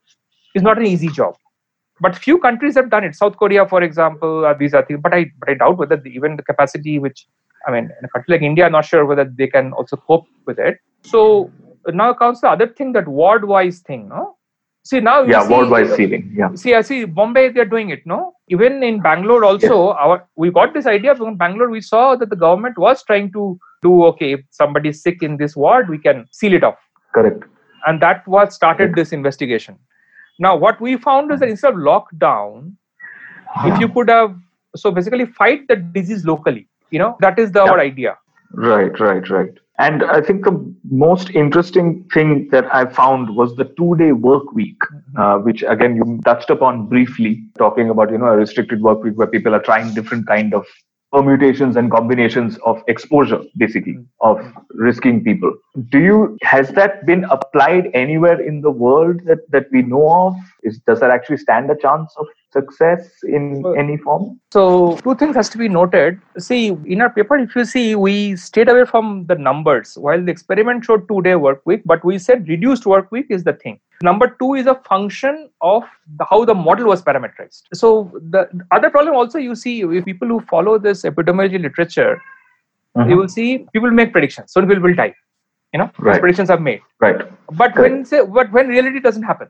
is 0.55 0.63
not 0.63 0.79
an 0.79 0.87
easy 0.87 1.09
job 1.09 1.35
but 2.05 2.17
few 2.27 2.39
countries 2.47 2.75
have 2.81 2.91
done 2.95 3.05
it. 3.09 3.15
South 3.15 3.37
Korea, 3.37 3.67
for 3.73 3.83
example, 3.83 4.45
uh, 4.45 4.55
these 4.55 4.75
are 4.75 4.85
things. 4.85 5.01
But 5.03 5.15
I, 5.15 5.27
but 5.41 5.49
I 5.51 5.55
doubt 5.55 5.79
whether 5.79 5.97
the, 5.97 6.11
even 6.11 6.37
the 6.37 6.43
capacity, 6.43 6.99
which 6.99 7.27
I 7.67 7.73
mean, 7.73 7.85
in 7.99 8.05
a 8.05 8.09
country 8.09 8.35
like 8.35 8.43
India, 8.43 8.67
I'm 8.67 8.73
not 8.73 8.85
sure 8.85 9.07
whether 9.07 9.25
they 9.25 9.47
can 9.47 9.73
also 9.73 9.97
cope 9.97 10.27
with 10.47 10.59
it. 10.59 10.79
So 11.03 11.51
now 11.89 12.13
comes 12.13 12.41
the 12.41 12.51
other 12.51 12.69
thing, 12.69 12.93
that 12.93 13.07
ward-wise 13.09 13.81
thing, 13.81 14.09
no? 14.09 14.37
See 14.85 14.99
now, 14.99 15.23
yeah, 15.23 15.49
ward-wise 15.49 15.95
sealing. 15.95 16.35
Yeah. 16.37 16.53
See, 16.57 16.75
I 16.75 16.83
see 16.83 17.05
Bombay, 17.05 17.51
they're 17.51 17.65
doing 17.65 17.91
it, 17.91 18.05
no? 18.05 18.35
Even 18.49 18.83
in 18.83 19.01
Bangalore, 19.01 19.45
also, 19.45 19.91
yeah. 19.91 20.05
our 20.05 20.29
we 20.37 20.51
got 20.51 20.75
this 20.75 20.87
idea 20.87 21.15
from 21.15 21.37
Bangalore. 21.37 21.71
We 21.71 21.81
saw 21.81 22.17
that 22.17 22.31
the 22.31 22.41
government 22.45 22.77
was 22.77 23.05
trying 23.05 23.31
to 23.33 23.59
do 23.83 24.05
okay. 24.07 24.33
If 24.33 24.41
somebody 24.51 24.89
is 24.89 25.01
sick 25.01 25.23
in 25.23 25.37
this 25.37 25.55
ward, 25.55 25.89
we 25.89 25.99
can 25.99 26.27
seal 26.33 26.53
it 26.53 26.65
off. 26.65 26.79
Correct. 27.15 27.45
And 27.87 28.03
that 28.03 28.27
was 28.27 28.57
started 28.57 28.87
Correct. 28.87 28.97
this 28.97 29.13
investigation. 29.13 29.79
Now, 30.43 30.57
what 30.57 30.81
we 30.81 30.97
found 30.97 31.31
is 31.31 31.39
that 31.39 31.49
instead 31.49 31.75
of 31.75 31.79
lockdown, 31.79 32.75
if 33.65 33.79
you 33.79 33.89
could 33.89 34.09
have 34.09 34.37
so 34.75 34.91
basically 34.91 35.27
fight 35.27 35.69
the 35.69 35.77
disease 35.77 36.25
locally, 36.25 36.67
you 36.91 36.99
know, 36.99 37.17
that 37.21 37.39
is 37.39 37.53
the, 37.53 37.65
yeah. 37.65 37.71
our 37.71 37.79
idea. 37.79 38.19
Right, 38.51 38.99
right, 38.99 39.29
right. 39.31 39.53
And 39.79 40.03
I 40.03 40.21
think 40.21 40.45
the 40.45 40.75
most 40.91 41.31
interesting 41.31 42.09
thing 42.13 42.49
that 42.51 42.73
I 42.75 42.87
found 42.87 43.37
was 43.37 43.55
the 43.55 43.67
two-day 43.77 44.13
work 44.13 44.53
week, 44.53 44.79
mm-hmm. 44.81 45.21
uh, 45.21 45.39
which 45.39 45.63
again 45.63 45.95
you 45.95 46.21
touched 46.25 46.51
upon 46.51 46.87
briefly, 46.87 47.43
talking 47.57 47.89
about 47.89 48.11
you 48.11 48.19
know 48.19 48.27
a 48.27 48.37
restricted 48.37 48.83
work 48.83 49.03
week 49.05 49.17
where 49.17 49.29
people 49.29 49.55
are 49.55 49.63
trying 49.63 49.95
different 49.95 50.27
kind 50.27 50.55
of 50.55 50.67
permutations 51.13 51.77
and 51.77 51.91
combinations 51.91 52.59
of 52.65 52.83
exposure 52.89 53.41
basically 53.57 53.95
mm-hmm. 53.95 54.05
of 54.21 54.53
risking 54.71 55.23
people. 55.23 55.53
Do 55.91 55.99
you 55.99 56.39
has 56.43 56.71
that 56.71 57.05
been 57.07 57.25
applied 57.25 57.91
anywhere 57.95 58.41
in 58.41 58.61
the 58.63 58.71
world 58.71 59.21
that, 59.27 59.51
that 59.51 59.67
we 59.71 59.83
know 59.83 60.09
of? 60.11 60.35
Is 60.63 60.79
does 60.87 61.01
that 61.01 61.11
actually 61.11 61.37
stand 61.37 61.71
a 61.71 61.77
chance 61.77 62.15
of 62.19 62.27
success 62.51 63.11
in 63.25 63.65
any 63.79 63.97
form? 63.97 64.41
so 64.53 64.97
two 64.99 65.15
things 65.15 65.35
has 65.37 65.49
to 65.51 65.59
be 65.59 65.69
noted. 65.69 66.21
See 66.39 66.69
in 66.87 67.01
our 67.01 67.11
paper 67.11 67.37
if 67.37 67.55
you 67.57 67.65
see 67.65 67.95
we 67.95 68.37
stayed 68.37 68.69
away 68.69 68.85
from 68.85 69.27
the 69.27 69.35
numbers. 69.35 69.97
While 69.99 70.25
the 70.25 70.33
experiment 70.33 70.85
showed 70.85 71.09
two 71.09 71.23
day 71.23 71.37
work 71.37 71.63
week 71.67 71.83
but 71.85 72.05
we 72.05 72.19
said 72.19 72.49
reduced 72.49 72.87
work 72.87 73.11
week 73.13 73.27
is 73.29 73.45
the 73.45 73.53
thing 73.53 73.81
number 74.03 74.37
two 74.41 74.55
is 74.55 74.67
a 74.67 74.75
function 74.91 75.49
of 75.61 75.83
the, 76.19 76.25
how 76.29 76.45
the 76.45 76.55
model 76.55 76.87
was 76.87 77.03
parameterized 77.03 77.63
so 77.73 78.11
the 78.31 78.49
other 78.71 78.91
problem 78.91 79.15
also 79.15 79.39
you 79.39 79.55
see 79.55 79.83
if 79.83 80.05
people 80.05 80.29
who 80.29 80.41
follow 80.41 80.79
this 80.79 81.03
epidemiology 81.03 81.61
literature 81.61 82.21
mm-hmm. 82.97 83.11
you 83.11 83.17
will 83.17 83.29
see 83.29 83.67
people 83.73 83.91
make 83.91 84.13
predictions 84.13 84.53
so 84.53 84.61
people 84.61 84.81
will 84.81 84.95
die 84.95 85.15
you 85.73 85.79
know 85.79 85.91
right. 85.99 86.21
predictions 86.21 86.51
are 86.51 86.61
made 86.61 86.81
right 87.01 87.21
but 87.53 87.77
when 87.77 88.05
say 88.05 88.21
but 88.39 88.53
when 88.53 88.69
reality 88.69 89.01
doesn't 89.01 89.23
happen 89.23 89.49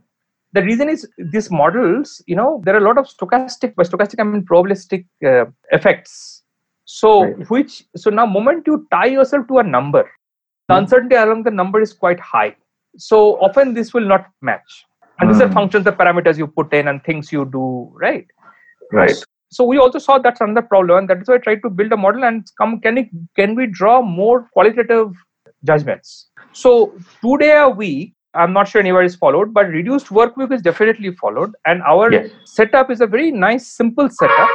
the 0.53 0.63
reason 0.63 0.89
is 0.89 1.09
these 1.33 1.51
models 1.51 2.23
you 2.27 2.37
know 2.37 2.61
there 2.65 2.75
are 2.75 2.83
a 2.85 2.89
lot 2.89 2.99
of 2.99 3.07
stochastic 3.07 3.75
by 3.75 3.83
stochastic 3.83 4.21
i 4.21 4.25
mean 4.25 4.45
probabilistic 4.45 5.07
uh, 5.25 5.45
effects 5.71 6.43
so 6.85 7.25
right. 7.25 7.51
which 7.51 7.85
so 7.97 8.11
now 8.11 8.27
moment 8.27 8.67
you 8.67 8.87
tie 8.91 9.07
yourself 9.07 9.47
to 9.49 9.59
a 9.59 9.63
number 9.63 10.03
the 10.69 10.75
hmm. 10.75 10.83
uncertainty 10.83 11.17
along 11.17 11.43
the 11.43 11.51
number 11.51 11.81
is 11.81 11.93
quite 11.93 12.21
high 12.21 12.55
so 12.97 13.41
often 13.41 13.75
this 13.75 13.93
will 13.95 14.07
not 14.07 14.27
match 14.41 14.85
and 15.21 15.29
mm. 15.29 15.33
these 15.33 15.43
are 15.43 15.49
hmm. 15.49 15.55
functions 15.55 15.85
the 15.85 15.93
parameters 15.93 16.39
you 16.39 16.47
put 16.47 16.73
in 16.73 16.89
and 16.89 17.03
things 17.05 17.33
you 17.33 17.45
do 17.47 17.91
right 17.95 18.27
right 18.93 19.25
so 19.51 19.65
we 19.65 19.79
also 19.79 19.99
saw 19.99 20.19
that's 20.19 20.41
another 20.41 20.63
problem 20.63 20.99
and 20.99 21.09
that 21.09 21.21
is 21.21 21.29
why 21.29 21.35
i 21.35 21.39
tried 21.39 21.63
to 21.63 21.71
build 21.71 21.93
a 21.93 21.97
model 21.97 22.25
and 22.25 22.47
come 22.59 22.81
can 22.81 22.99
it 22.99 23.09
can 23.37 23.55
we 23.55 23.67
draw 23.67 24.01
more 24.03 24.49
qualitative 24.53 25.13
judgments 25.65 26.29
so 26.53 26.95
two 27.21 27.39
day 27.39 27.53
a 27.59 27.69
week 27.69 28.15
I'm 28.35 28.53
not 28.53 28.69
sure 28.69 28.81
anywhere 28.81 29.03
is 29.03 29.15
followed, 29.15 29.53
but 29.53 29.69
reduced 29.69 30.11
work 30.11 30.37
week 30.37 30.53
is 30.53 30.63
definitely 30.63 31.15
followed. 31.17 31.53
And 31.67 31.83
our 31.83 32.11
yes. 32.11 32.31
setup 32.47 32.91
is 32.91 33.01
a 33.01 33.07
very 33.07 33.31
nice, 33.31 33.67
simple 33.67 34.09
setup 34.09 34.49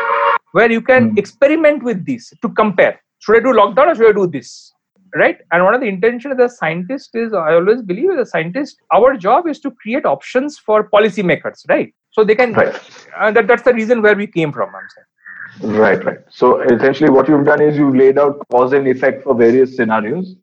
where 0.54 0.72
you 0.72 0.82
can 0.82 1.12
mm. 1.12 1.20
experiment 1.20 1.84
with 1.84 2.04
these 2.04 2.34
to 2.42 2.50
compare. 2.50 3.00
Should 3.20 3.38
I 3.38 3.40
do 3.40 3.54
lockdown 3.54 3.88
or 3.88 3.96
should 3.96 4.10
I 4.10 4.14
do 4.14 4.28
this? 4.28 4.74
Right? 5.16 5.38
And 5.52 5.64
one 5.64 5.74
of 5.74 5.82
the 5.82 5.88
intentions 5.88 6.32
of 6.34 6.38
the 6.38 6.48
scientist 6.50 7.16
is, 7.16 7.34
I 7.34 7.54
always 7.54 7.82
believe 7.82 8.12
as 8.12 8.20
a 8.20 8.26
scientist, 8.26 8.78
our 8.94 9.16
job 9.18 9.48
is 9.48 9.60
to 9.62 9.72
create 9.72 10.06
options 10.06 10.58
for 10.58 10.90
policymakers, 10.90 11.68
right? 11.70 11.94
So 12.12 12.24
they 12.24 12.36
can, 12.36 12.54
right. 12.54 12.80
uh, 13.18 13.32
that, 13.32 13.48
that's 13.48 13.64
the 13.64 13.74
reason 13.74 14.02
where 14.02 14.16
we 14.16 14.28
came 14.28 14.52
from, 14.52 14.70
I'm 14.76 14.88
saying. 14.96 15.80
Right, 15.80 16.04
right. 16.04 16.20
So 16.30 16.62
essentially, 16.62 17.10
what 17.10 17.28
you've 17.28 17.46
done 17.46 17.62
is 17.62 17.78
you've 17.78 17.96
laid 17.96 18.20
out 18.20 18.46
cause 18.52 18.74
and 18.74 18.88
effect 18.88 19.24
for 19.24 19.36
various 19.36 19.76
scenarios 19.76 20.36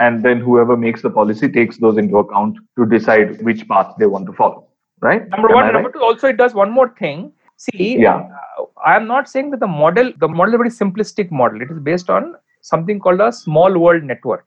and 0.00 0.24
then 0.24 0.40
whoever 0.40 0.76
makes 0.76 1.02
the 1.02 1.10
policy 1.10 1.48
takes 1.48 1.78
those 1.78 1.96
into 1.98 2.16
account 2.18 2.56
to 2.76 2.86
decide 2.86 3.40
which 3.42 3.66
path 3.68 3.94
they 3.98 4.06
want 4.06 4.26
to 4.26 4.32
follow 4.32 4.66
right 5.00 5.28
number 5.28 5.50
Am 5.50 5.54
one 5.54 5.72
number 5.72 5.92
two 5.92 6.02
also 6.02 6.28
it 6.28 6.36
does 6.36 6.54
one 6.54 6.70
more 6.70 6.94
thing 6.98 7.32
see 7.56 7.98
yeah 7.98 8.28
uh, 8.58 8.64
i 8.84 8.96
am 8.96 9.06
not 9.06 9.28
saying 9.28 9.50
that 9.50 9.60
the 9.60 9.66
model 9.66 10.12
the 10.18 10.28
model 10.28 10.54
is 10.54 10.54
a 10.54 10.58
very 10.58 10.70
simplistic 10.70 11.30
model 11.30 11.60
it 11.60 11.70
is 11.70 11.78
based 11.78 12.10
on 12.10 12.34
something 12.72 12.98
called 13.06 13.20
a 13.28 13.30
small 13.44 13.78
world 13.84 14.04
network 14.12 14.44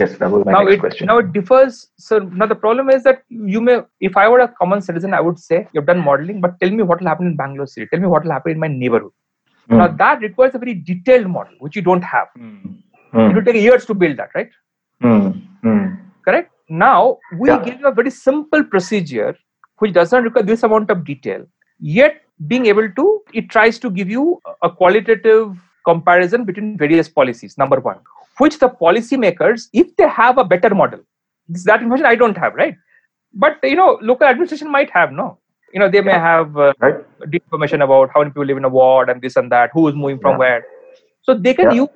yes 0.00 0.16
that 0.20 0.30
was 0.34 0.44
my 0.46 0.52
now 0.52 0.62
next 0.62 0.74
it, 0.74 0.80
question 0.84 1.06
now 1.12 1.18
it 1.22 1.32
differs 1.32 1.80
so 2.06 2.18
now 2.40 2.46
the 2.52 2.60
problem 2.64 2.88
is 2.96 3.02
that 3.08 3.22
you 3.54 3.60
may 3.66 3.76
if 4.08 4.16
i 4.22 4.26
were 4.34 4.40
a 4.46 4.48
common 4.60 4.80
citizen 4.88 5.18
i 5.18 5.22
would 5.26 5.38
say 5.48 5.58
you've 5.72 5.90
done 5.92 6.02
modeling 6.08 6.40
but 6.44 6.58
tell 6.60 6.70
me 6.78 6.88
what 6.90 7.00
will 7.00 7.12
happen 7.12 7.26
in 7.32 7.36
bangalore 7.42 7.70
city 7.74 7.86
tell 7.92 8.00
me 8.04 8.10
what 8.14 8.24
will 8.24 8.36
happen 8.38 8.52
in 8.56 8.60
my 8.66 8.70
neighborhood 8.82 9.12
mm. 9.70 9.76
now 9.82 9.88
that 10.02 10.26
requires 10.28 10.54
a 10.54 10.62
very 10.66 10.74
detailed 10.90 11.28
model 11.36 11.54
which 11.66 11.76
you 11.76 11.82
don't 11.90 12.06
have 12.14 12.28
mm. 12.38 12.76
Mm. 13.12 13.30
it 13.30 13.34
will 13.36 13.48
take 13.48 13.62
years 13.68 13.84
to 13.90 13.94
build 14.04 14.16
that 14.22 14.30
right 14.34 14.52
Mm, 15.02 15.42
mm. 15.64 15.98
Correct? 16.24 16.50
Now, 16.68 17.18
we 17.38 17.48
yeah. 17.48 17.62
give 17.62 17.80
you 17.80 17.86
a 17.86 17.92
very 17.92 18.10
simple 18.10 18.64
procedure 18.64 19.36
which 19.78 19.92
does 19.92 20.12
not 20.12 20.22
require 20.22 20.44
this 20.44 20.62
amount 20.62 20.90
of 20.90 21.04
detail. 21.04 21.44
Yet, 21.78 22.22
being 22.46 22.66
able 22.66 22.90
to, 22.90 23.22
it 23.32 23.50
tries 23.50 23.78
to 23.80 23.90
give 23.90 24.08
you 24.08 24.40
a 24.62 24.70
qualitative 24.70 25.56
comparison 25.84 26.44
between 26.44 26.76
various 26.76 27.08
policies, 27.08 27.56
number 27.58 27.80
one, 27.80 27.98
which 28.38 28.58
the 28.58 28.68
policymakers, 28.68 29.68
if 29.72 29.94
they 29.96 30.08
have 30.08 30.38
a 30.38 30.44
better 30.44 30.74
model, 30.74 31.00
this, 31.48 31.64
that 31.64 31.82
information 31.82 32.06
I 32.06 32.14
don't 32.14 32.36
have, 32.36 32.54
right? 32.54 32.76
But, 33.32 33.58
you 33.62 33.76
know, 33.76 33.98
local 34.00 34.26
administration 34.26 34.70
might 34.70 34.90
have, 34.90 35.12
no? 35.12 35.38
You 35.72 35.80
know, 35.80 35.90
they 35.90 36.00
may 36.00 36.12
have 36.12 36.56
uh, 36.56 36.72
right. 36.78 36.94
information 37.32 37.82
about 37.82 38.10
how 38.14 38.20
many 38.20 38.30
people 38.30 38.44
live 38.44 38.56
in 38.56 38.64
a 38.64 38.68
ward 38.68 39.10
and 39.10 39.20
this 39.20 39.36
and 39.36 39.50
that, 39.50 39.70
who 39.72 39.88
is 39.88 39.94
moving 39.94 40.20
from 40.20 40.32
yeah. 40.32 40.38
where. 40.38 40.66
So 41.22 41.34
they 41.34 41.52
can 41.52 41.70
yeah. 41.70 41.82
use 41.82 41.88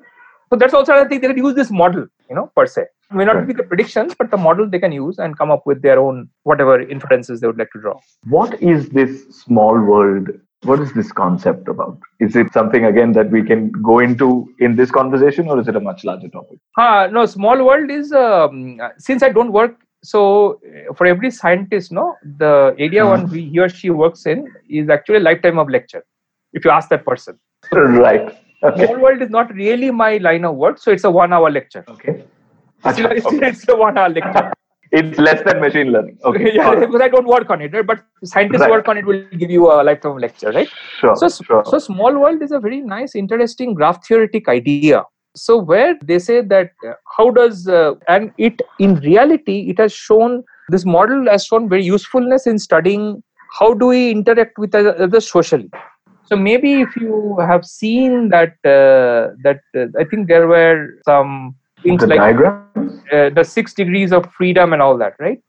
so 0.51 0.57
that's 0.57 0.73
also 0.73 0.93
another 0.93 1.09
thing 1.09 1.21
they 1.21 1.29
can 1.29 1.37
use 1.37 1.55
this 1.55 1.71
model, 1.71 2.07
you 2.29 2.35
know, 2.35 2.51
per 2.57 2.67
se. 2.67 2.83
It 2.83 3.15
may 3.15 3.25
not 3.25 3.37
right. 3.37 3.47
be 3.47 3.53
the 3.53 3.63
predictions, 3.63 4.15
but 4.19 4.31
the 4.31 4.39
model 4.39 4.69
they 4.69 4.79
can 4.79 4.93
use 4.93 5.19
and 5.19 5.37
come 5.37 5.51
up 5.51 5.67
with 5.67 5.83
their 5.83 5.99
own 5.99 6.29
whatever 6.45 6.81
inferences 6.81 7.41
they 7.41 7.47
would 7.47 7.59
like 7.59 7.71
to 7.73 7.81
draw. 7.81 7.99
What 8.25 8.61
is 8.63 8.89
this 8.89 9.29
small 9.29 9.79
world? 9.79 10.29
What 10.63 10.81
is 10.81 10.93
this 10.93 11.13
concept 11.13 11.69
about? 11.69 11.99
Is 12.19 12.35
it 12.35 12.53
something 12.53 12.85
again 12.85 13.13
that 13.13 13.31
we 13.31 13.43
can 13.45 13.71
go 13.71 14.01
into 14.01 14.53
in 14.59 14.75
this 14.75 14.91
conversation, 14.91 15.49
or 15.49 15.61
is 15.61 15.69
it 15.69 15.77
a 15.77 15.81
much 15.81 16.05
larger 16.05 16.29
topic? 16.29 16.59
Uh, 16.77 17.09
no, 17.13 17.27
small 17.27 17.65
world 17.65 17.91
is 17.91 18.13
um, 18.13 18.81
since 18.99 19.23
I 19.23 19.29
don't 19.31 19.53
work 19.53 19.77
so 20.05 20.61
for 20.97 21.09
every 21.09 21.29
scientist 21.29 21.91
no 21.91 22.15
the 22.37 22.73
area 22.79 23.03
mm. 23.03 23.09
one 23.09 23.29
he 23.29 23.59
or 23.59 23.69
she 23.69 23.91
works 23.91 24.27
in 24.27 24.47
is 24.71 24.89
actually 24.89 25.17
a 25.17 25.21
lifetime 25.21 25.59
of 25.59 25.69
lecture 25.69 26.05
if 26.53 26.65
you 26.65 26.71
ask 26.71 26.89
that 26.89 27.05
person 27.05 27.37
right 27.75 28.39
Okay. 28.63 28.87
Small 28.87 28.99
world 28.99 29.23
is 29.23 29.31
not 29.31 29.55
really 29.55 29.91
my 29.91 30.17
line 30.17 30.45
of 30.45 30.57
work, 30.57 30.79
so 30.79 30.91
it's 30.91 31.05
a 31.05 31.11
one 31.11 31.33
hour 31.33 31.51
lecture. 31.51 31.85
Okay. 31.89 32.25
Still, 32.93 33.13
it's, 33.13 33.27
okay. 33.33 33.49
it's 33.49 33.69
a 33.69 33.77
one 33.77 33.97
hour 33.97 34.09
lecture. 34.09 34.53
It's 34.93 35.19
less 35.19 35.43
than 35.45 35.61
machine 35.61 35.93
learning. 35.93 36.19
Okay. 36.25 36.55
yeah, 36.55 36.75
because 36.75 37.01
I 37.01 37.09
don't 37.09 37.27
work 37.27 37.51
on 37.51 37.61
it, 37.61 37.73
right? 37.73 37.87
But 37.87 38.05
scientists 38.25 38.61
right. 38.61 38.71
work 38.71 38.89
on 38.89 38.99
it 38.99 39.07
will 39.07 39.25
give 39.37 39.51
you 39.51 39.71
a 39.71 39.83
lifetime 39.83 40.19
lecture, 40.19 40.51
right? 40.53 40.69
Sure. 41.01 41.17
So, 41.17 41.29
sure. 41.29 41.65
so 41.65 41.79
small 41.79 42.19
world 42.19 42.43
is 42.43 42.53
a 42.53 42.61
very 42.61 42.81
nice, 42.81 43.15
interesting 43.15 43.75
graph 43.75 44.07
theoretic 44.07 44.49
idea. 44.49 45.05
So 45.35 45.59
where 45.59 45.97
they 46.03 46.19
say 46.19 46.41
that 46.41 46.73
uh, 46.87 46.95
how 47.17 47.31
does 47.31 47.69
uh, 47.69 47.95
and 48.09 48.33
it 48.39 48.61
in 48.79 48.97
reality 48.97 49.69
it 49.71 49.79
has 49.79 49.93
shown 49.93 50.43
this 50.69 50.85
model 50.85 51.29
has 51.31 51.45
shown 51.45 51.69
very 51.69 51.85
usefulness 51.85 52.47
in 52.47 52.59
studying 52.59 53.23
how 53.59 53.73
do 53.73 53.87
we 53.87 54.11
interact 54.11 54.59
with 54.59 54.75
others 54.75 55.31
socially 55.31 55.71
so 56.29 56.37
maybe 56.37 56.83
if 56.83 56.95
you 56.97 57.39
have 57.41 57.65
seen 57.65 58.29
that 58.29 58.51
uh, 58.65 59.33
that 59.45 59.61
uh, 59.75 59.87
I 59.99 60.05
think 60.05 60.29
there 60.29 60.47
were 60.47 61.01
some 61.05 61.55
things 61.83 62.03
the 62.03 62.07
like 62.09 62.37
uh, 63.13 63.31
the 63.31 63.45
six 63.45 63.75
degrees 63.75 64.13
of 64.13 64.31
freedom 64.33 64.73
and 64.73 64.83
all 64.83 64.97
that, 64.99 65.15
right? 65.19 65.41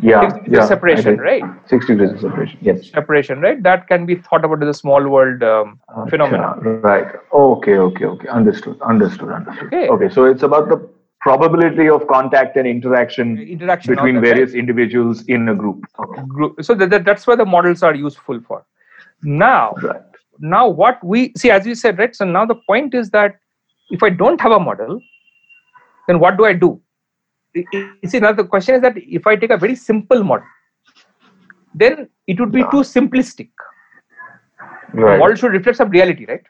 Yeah, 0.00 0.38
yeah. 0.48 0.66
Separation, 0.66 1.18
right? 1.18 1.42
Six 1.66 1.86
degrees 1.86 2.10
of 2.10 2.20
separation. 2.20 2.58
Yes. 2.62 2.90
Separation, 2.90 3.40
right? 3.40 3.62
That 3.62 3.86
can 3.88 4.06
be 4.06 4.16
thought 4.16 4.44
about 4.44 4.62
as 4.62 4.68
a 4.68 4.74
small 4.74 5.06
world 5.06 5.42
um, 5.42 5.80
phenomenon. 6.08 6.60
Right. 6.82 7.06
Okay. 7.32 7.76
Okay. 7.76 8.04
Okay. 8.04 8.28
Understood. 8.28 8.80
Understood. 8.80 9.30
Understood. 9.30 9.66
Okay. 9.66 9.88
Okay. 9.88 10.08
So 10.08 10.24
it's 10.24 10.42
about 10.42 10.68
the 10.70 10.88
probability 11.20 11.88
of 11.90 12.06
contact 12.06 12.56
and 12.56 12.66
interaction, 12.66 13.38
interaction 13.38 13.94
between 13.94 14.20
various 14.20 14.50
right? 14.50 14.58
individuals 14.58 15.24
in 15.24 15.48
a 15.48 15.54
group. 15.54 15.84
Okay. 15.98 16.22
Group. 16.26 16.62
So 16.62 16.74
that, 16.74 16.88
that, 16.90 17.04
that's 17.04 17.26
where 17.26 17.36
the 17.36 17.44
models 17.44 17.82
are 17.82 17.94
useful 17.94 18.40
for. 18.46 18.64
Now, 19.22 19.74
right. 19.82 20.00
now 20.38 20.68
what 20.68 21.02
we 21.04 21.32
see, 21.36 21.50
as 21.50 21.66
you 21.66 21.74
said, 21.74 21.98
right? 21.98 22.14
So 22.14 22.24
now 22.24 22.46
the 22.46 22.60
point 22.66 22.94
is 22.94 23.10
that 23.10 23.36
if 23.90 24.02
I 24.02 24.10
don't 24.10 24.40
have 24.40 24.52
a 24.52 24.60
model, 24.60 25.00
then 26.06 26.20
what 26.20 26.36
do 26.36 26.44
I 26.44 26.52
do? 26.52 26.80
You 27.54 27.90
see, 28.06 28.20
now 28.20 28.32
the 28.32 28.44
question 28.44 28.74
is 28.74 28.82
that 28.82 28.94
if 28.96 29.26
I 29.26 29.36
take 29.36 29.50
a 29.50 29.56
very 29.56 29.74
simple 29.74 30.22
model, 30.22 30.46
then 31.74 32.08
it 32.26 32.38
would 32.38 32.52
be 32.52 32.62
too 32.64 32.82
simplistic. 32.82 33.50
Right. 34.92 35.14
The 35.14 35.18
model 35.18 35.36
should 35.36 35.52
reflect 35.52 35.78
some 35.78 35.90
reality, 35.90 36.26
right? 36.26 36.42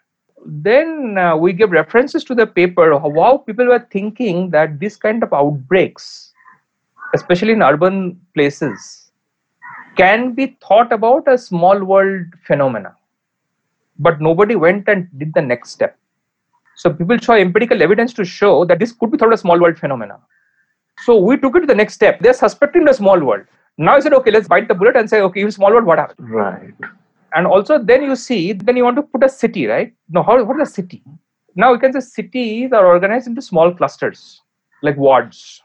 Then 0.44 1.16
uh, 1.18 1.36
we 1.36 1.52
give 1.52 1.70
references 1.70 2.24
to 2.24 2.34
the 2.34 2.46
paper 2.46 2.98
how 2.98 3.38
people 3.38 3.66
were 3.66 3.86
thinking 3.90 4.50
that 4.50 4.78
this 4.78 4.96
kind 4.96 5.22
of 5.22 5.32
outbreaks, 5.32 6.32
especially 7.14 7.52
in 7.52 7.62
urban 7.62 8.20
places, 8.34 9.10
can 9.96 10.32
be 10.32 10.56
thought 10.66 10.92
about 10.92 11.26
as 11.26 11.46
small 11.46 11.82
world 11.82 12.26
phenomena 12.44 12.94
but 13.98 14.20
nobody 14.20 14.56
went 14.56 14.88
and 14.88 15.08
did 15.18 15.32
the 15.34 15.42
next 15.42 15.70
step 15.70 15.98
so 16.76 16.92
people 16.92 17.18
show 17.18 17.34
empirical 17.34 17.82
evidence 17.82 18.12
to 18.14 18.24
show 18.24 18.64
that 18.66 18.78
this 18.78 18.92
could 18.92 19.10
be 19.10 19.18
thought 19.18 19.32
as 19.32 19.40
a 19.40 19.42
small 19.42 19.60
world 19.60 19.78
phenomena. 19.78 20.18
So 21.04 21.18
we 21.18 21.36
took 21.36 21.56
it 21.56 21.60
to 21.60 21.66
the 21.66 21.74
next 21.74 21.94
step. 21.94 22.20
They're 22.20 22.32
suspecting 22.32 22.84
the 22.84 22.94
small 22.94 23.20
world. 23.20 23.44
Now 23.78 23.94
i 23.96 24.00
said 24.00 24.14
okay 24.14 24.30
let's 24.30 24.48
bite 24.48 24.68
the 24.68 24.74
bullet 24.74 24.96
and 24.96 25.08
say 25.08 25.20
okay 25.20 25.42
in 25.42 25.50
small 25.50 25.70
world 25.70 25.84
what 25.84 25.98
happened 25.98 26.30
right. 26.30 26.72
And 27.34 27.46
also 27.46 27.78
then 27.78 28.02
you 28.02 28.16
see 28.16 28.52
then 28.52 28.76
you 28.76 28.84
want 28.84 28.96
to 28.96 29.02
put 29.02 29.22
a 29.22 29.28
city 29.28 29.66
right? 29.66 29.92
Now 30.08 30.22
how 30.22 30.42
what 30.42 30.60
is 30.60 30.68
a 30.70 30.72
city? 30.72 31.02
Now 31.54 31.72
you 31.72 31.78
can 31.78 31.92
say 31.92 32.00
cities 32.00 32.72
are 32.72 32.86
organized 32.86 33.26
into 33.26 33.42
small 33.42 33.74
clusters, 33.74 34.42
like 34.82 34.96
wards. 34.96 35.62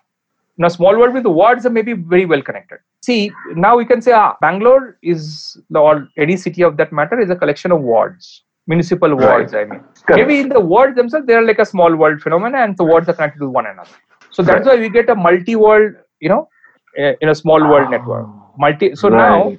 Now, 0.58 0.68
small 0.68 0.98
world 0.98 1.14
with 1.14 1.24
the 1.24 1.30
wards 1.30 1.66
are 1.66 1.70
maybe 1.72 1.94
very 1.94 2.26
well 2.26 2.42
connected. 2.42 2.80
See, 3.02 3.32
now 3.56 3.76
we 3.78 3.86
can 3.86 4.02
say 4.02 4.12
ah, 4.12 4.38
Bangalore 4.42 4.98
is, 5.02 5.58
or 5.74 6.08
any 6.18 6.38
city 6.38 6.62
of 6.62 6.78
that 6.78 6.94
matter, 6.94 7.20
is 7.20 7.30
a 7.30 7.36
collection 7.36 7.72
of 7.72 7.82
wards, 7.82 8.44
municipal 8.68 9.16
wards, 9.16 9.54
right. 9.54 9.68
I 9.68 9.70
mean. 9.70 9.80
Correct. 10.06 10.28
Maybe 10.28 10.40
in 10.40 10.50
the 10.50 10.60
wards 10.60 10.96
themselves, 10.96 11.26
they 11.28 11.34
are 11.34 11.46
like 11.46 11.60
a 11.60 11.66
small 11.66 11.96
world 11.96 12.22
phenomena, 12.22 12.60
and 12.60 12.78
the 12.78 12.84
wards 12.84 13.10
are 13.10 13.14
connected 13.14 13.40
to 13.40 13.50
one 13.50 13.66
another. 13.66 13.90
So 14.32 14.44
that's 14.44 14.66
right. 14.66 14.78
why 14.78 14.82
we 14.82 14.90
get 14.90 15.10
a 15.10 15.16
multi-world, 15.16 15.94
you 16.20 16.30
know, 16.30 16.48
in 16.96 17.30
a 17.30 17.36
small 17.36 17.60
world 17.60 17.88
ah. 17.88 17.90
network. 17.90 18.28
Multi. 18.58 18.96
So 18.96 19.10
right. 19.10 19.18
now, 19.18 19.58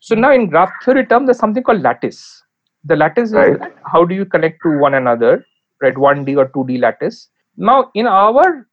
so 0.00 0.14
now 0.14 0.32
in 0.32 0.48
graph 0.48 0.70
theory 0.84 1.06
terms, 1.06 1.26
there's 1.26 1.38
something 1.38 1.62
called 1.62 1.82
lattice. 1.82 2.42
The 2.84 2.96
lattice 2.96 3.32
right. 3.32 3.52
is 3.52 3.58
how 3.84 4.04
do 4.04 4.14
you 4.14 4.24
connect 4.24 4.62
to 4.62 4.78
one 4.78 4.94
another, 4.94 5.44
right? 5.82 5.94
1D 5.94 6.36
or 6.36 6.48
2D 6.48 6.80
lattice. 6.80 7.28
Now, 7.56 7.90
in 7.94 8.06
our 8.06 8.66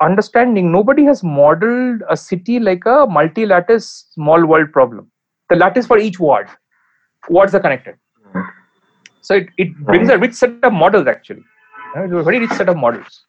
understanding, 0.00 0.72
nobody 0.72 1.04
has 1.04 1.22
modeled 1.22 2.02
a 2.10 2.16
city 2.16 2.58
like 2.58 2.84
a 2.86 3.06
multi-lattice 3.08 4.06
small 4.10 4.44
world 4.44 4.72
problem. 4.72 5.10
The 5.48 5.56
lattice 5.56 5.86
for 5.86 5.98
each 5.98 6.18
ward, 6.18 6.48
wards 7.28 7.54
are 7.54 7.60
connected. 7.60 7.96
So 9.22 9.34
it, 9.36 9.48
it 9.56 9.76
brings 9.78 10.10
a 10.10 10.18
rich 10.18 10.34
set 10.34 10.62
of 10.62 10.72
models 10.72 11.06
actually, 11.06 11.44
a 11.96 12.22
very 12.22 12.40
rich 12.40 12.50
set 12.50 12.68
of 12.68 12.76
models. 12.76 13.22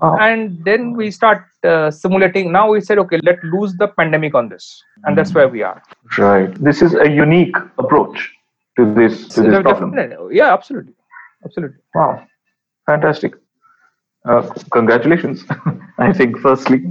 Wow. 0.00 0.16
And 0.18 0.64
then 0.64 0.94
we 0.94 1.10
start 1.10 1.44
uh, 1.62 1.90
simulating. 1.90 2.52
Now 2.52 2.70
we 2.70 2.80
said, 2.80 2.98
okay, 2.98 3.18
let's 3.22 3.42
lose 3.44 3.74
the 3.76 3.88
pandemic 3.88 4.34
on 4.34 4.48
this, 4.48 4.82
and 5.04 5.16
that's 5.16 5.34
where 5.34 5.48
we 5.48 5.62
are. 5.62 5.82
Right. 6.16 6.54
This 6.54 6.80
is 6.80 6.94
a 6.94 7.10
unique 7.10 7.56
approach 7.78 8.30
to 8.78 8.94
this 8.94 9.28
to 9.28 9.42
this 9.42 9.62
problem. 9.62 10.30
Yeah, 10.32 10.52
absolutely, 10.52 10.94
absolutely. 11.44 11.78
Wow, 11.94 12.24
fantastic. 12.86 13.34
Uh, 14.28 14.42
congratulations, 14.70 15.44
I 15.98 16.12
think, 16.12 16.38
firstly. 16.38 16.82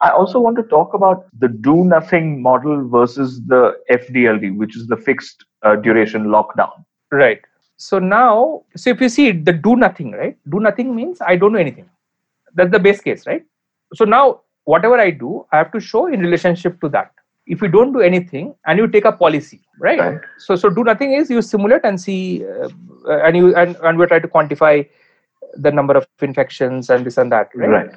I 0.00 0.10
also 0.10 0.38
want 0.38 0.56
to 0.56 0.62
talk 0.64 0.94
about 0.94 1.26
the 1.38 1.48
do 1.48 1.84
nothing 1.84 2.40
model 2.40 2.88
versus 2.88 3.40
the 3.46 3.76
FDLD, 3.90 4.56
which 4.56 4.76
is 4.76 4.86
the 4.86 4.96
fixed 4.96 5.44
uh, 5.62 5.76
duration 5.76 6.26
lockdown. 6.26 6.84
Right. 7.10 7.40
So 7.80 7.98
now, 7.98 8.62
so 8.76 8.90
if 8.90 9.00
you 9.00 9.08
see 9.08 9.32
the 9.32 9.54
do 9.54 9.74
nothing, 9.74 10.12
right? 10.12 10.36
Do 10.50 10.60
nothing 10.60 10.94
means 10.94 11.22
I 11.22 11.36
don't 11.36 11.52
know 11.54 11.58
anything. 11.58 11.88
That's 12.54 12.70
the 12.70 12.78
base 12.78 13.00
case, 13.00 13.26
right? 13.26 13.42
So 13.94 14.04
now, 14.04 14.42
whatever 14.64 15.00
I 15.00 15.10
do, 15.10 15.46
I 15.50 15.56
have 15.56 15.72
to 15.72 15.80
show 15.80 16.06
in 16.06 16.20
relationship 16.20 16.78
to 16.82 16.90
that. 16.90 17.12
If 17.46 17.62
you 17.62 17.68
don't 17.68 17.94
do 17.94 18.00
anything 18.00 18.54
and 18.66 18.78
you 18.78 18.86
take 18.86 19.06
a 19.06 19.12
policy, 19.12 19.62
right? 19.80 19.98
right. 19.98 20.20
So, 20.36 20.56
so 20.56 20.68
do 20.68 20.84
nothing 20.84 21.14
is 21.14 21.30
you 21.30 21.40
simulate 21.40 21.80
and 21.84 21.98
see, 21.98 22.44
uh, 22.44 22.68
and 23.24 23.34
you 23.34 23.56
and, 23.56 23.76
and 23.76 23.96
we 23.98 24.06
try 24.06 24.18
to 24.18 24.28
quantify 24.28 24.86
the 25.54 25.72
number 25.72 25.96
of 25.96 26.06
infections 26.20 26.90
and 26.90 27.06
this 27.06 27.16
and 27.16 27.32
that, 27.32 27.48
right? 27.54 27.70
Right. 27.70 27.90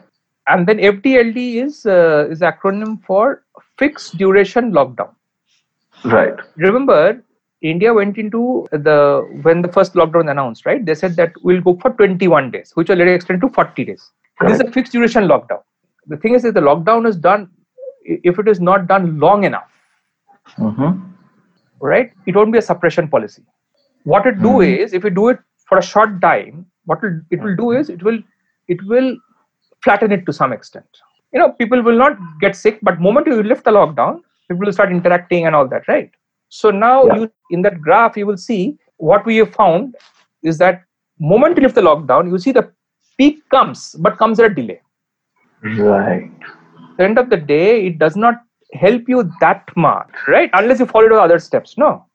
And 0.48 0.66
then 0.66 0.78
FDLD 0.78 1.56
is 1.66 1.86
uh, 1.86 2.30
is 2.30 2.40
acronym 2.40 3.04
for 3.04 3.44
fixed 3.78 4.18
duration 4.18 4.72
lockdown. 4.72 5.14
Right. 6.06 6.36
Remember, 6.56 7.22
India 7.64 7.94
went 7.94 8.18
into 8.18 8.68
the 8.72 9.28
when 9.42 9.62
the 9.62 9.72
first 9.72 9.94
lockdown 9.94 10.30
announced, 10.30 10.66
right? 10.66 10.86
They 10.86 10.96
said 10.96 11.16
that 11.16 11.32
we'll 11.44 11.62
go 11.62 11.78
for 11.82 11.92
21 11.92 12.52
days, 12.52 12.72
which 12.76 12.90
will 12.90 12.98
later 12.98 13.16
extend 13.16 13.42
to 13.42 13.50
40 13.50 13.86
days. 13.86 14.12
This 14.42 14.56
is 14.56 14.60
a 14.60 14.72
fixed 14.72 14.92
duration 14.92 15.24
lockdown. 15.24 15.62
The 16.08 16.18
thing 16.18 16.36
is, 16.36 16.44
if 16.44 16.54
the 16.54 16.60
lockdown 16.60 17.08
is 17.08 17.16
done, 17.16 17.50
if 18.04 18.38
it 18.38 18.48
is 18.48 18.60
not 18.60 18.88
done 18.88 19.18
long 19.18 19.46
enough, 19.46 19.70
mm-hmm. 20.58 21.00
right, 21.80 22.12
it 22.26 22.36
won't 22.36 22.52
be 22.52 22.58
a 22.58 22.62
suppression 22.62 23.08
policy. 23.08 23.44
What 24.04 24.28
it 24.28 24.42
do 24.42 24.50
mm-hmm. 24.50 24.84
is, 24.84 24.94
if 24.94 25.06
you 25.06 25.10
do 25.10 25.30
it 25.30 25.40
for 25.70 25.78
a 25.78 25.82
short 25.84 26.20
time, 26.22 26.66
what 26.86 27.00
it 27.32 27.42
will 27.42 27.56
do 27.56 27.72
is 27.72 27.90
it 27.90 28.04
will 28.04 28.20
it 28.68 28.84
will 28.86 29.16
flatten 29.84 30.12
it 30.12 30.26
to 30.26 30.34
some 30.34 30.54
extent 30.54 30.86
you 31.34 31.40
know 31.40 31.52
people 31.62 31.82
will 31.82 31.98
not 31.98 32.18
get 32.40 32.56
sick 32.56 32.80
but 32.82 33.00
moment 33.00 33.28
you 33.28 33.42
lift 33.44 33.64
the 33.70 33.72
lockdown 33.80 34.20
people 34.48 34.66
will 34.66 34.78
start 34.78 34.92
interacting 34.92 35.46
and 35.48 35.56
all 35.56 35.68
that 35.68 35.88
right 35.88 36.12
so 36.62 36.70
now 36.70 37.06
yeah. 37.08 37.16
you 37.16 37.32
in 37.50 37.62
that 37.66 37.82
graph 37.82 38.16
you 38.22 38.26
will 38.30 38.42
see 38.46 38.78
what 38.98 39.26
we 39.26 39.38
have 39.38 39.54
found 39.54 39.96
is 40.44 40.58
that 40.64 40.84
moment 41.20 41.58
you 41.58 41.64
lift 41.64 41.76
the 41.76 41.86
lockdown 41.90 42.30
you 42.32 42.40
see 42.46 42.52
the 42.58 42.66
peak 43.18 43.38
comes 43.50 43.96
but 44.00 44.18
comes 44.18 44.40
at 44.40 44.52
a 44.52 44.54
delay. 44.54 44.80
Mm-hmm. 45.64 45.82
Right. 45.82 46.32
At 46.92 46.98
the 46.98 47.04
end 47.04 47.18
of 47.18 47.30
the 47.30 47.38
day 47.38 47.88
it 47.88 47.98
does 47.98 48.16
not 48.16 48.36
help 48.74 49.08
you 49.08 49.32
that 49.40 49.70
much 49.76 50.10
right? 50.28 50.50
Unless 50.54 50.80
you 50.80 50.86
follow 50.86 51.10
the 51.10 51.22
other 51.22 51.40
steps 51.40 51.78
no? 51.78 52.06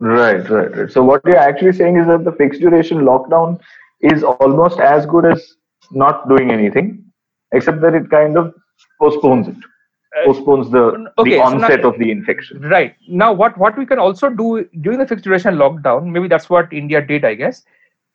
Right, 0.00 0.48
right, 0.50 0.76
right. 0.76 0.90
So 0.90 1.04
what 1.04 1.22
you're 1.24 1.36
actually 1.36 1.72
saying 1.72 1.96
is 1.96 2.06
that 2.08 2.24
the 2.24 2.32
fixed 2.32 2.60
duration 2.60 2.98
lockdown 3.10 3.60
is 4.00 4.24
almost 4.24 4.80
as 4.80 5.06
good 5.06 5.24
as 5.24 5.54
not 5.92 6.28
doing 6.28 6.50
anything, 6.50 7.04
except 7.52 7.80
that 7.82 7.94
it 7.94 8.10
kind 8.10 8.36
of 8.36 8.52
postpones 9.00 9.48
it, 9.48 9.56
postpones 10.24 10.70
the 10.70 11.12
okay, 11.18 11.30
the 11.30 11.40
onset 11.40 11.70
so 11.70 11.76
now, 11.76 11.88
of 11.88 11.98
the 11.98 12.10
infection. 12.10 12.60
Right 12.60 12.94
now, 13.08 13.32
what 13.32 13.56
what 13.58 13.76
we 13.76 13.86
can 13.86 13.98
also 13.98 14.30
do 14.30 14.64
during 14.80 14.98
the 14.98 15.06
fixed 15.06 15.24
duration 15.24 15.54
lockdown, 15.54 16.06
maybe 16.06 16.28
that's 16.28 16.48
what 16.48 16.72
India 16.72 17.04
did, 17.04 17.24
I 17.24 17.34
guess, 17.34 17.64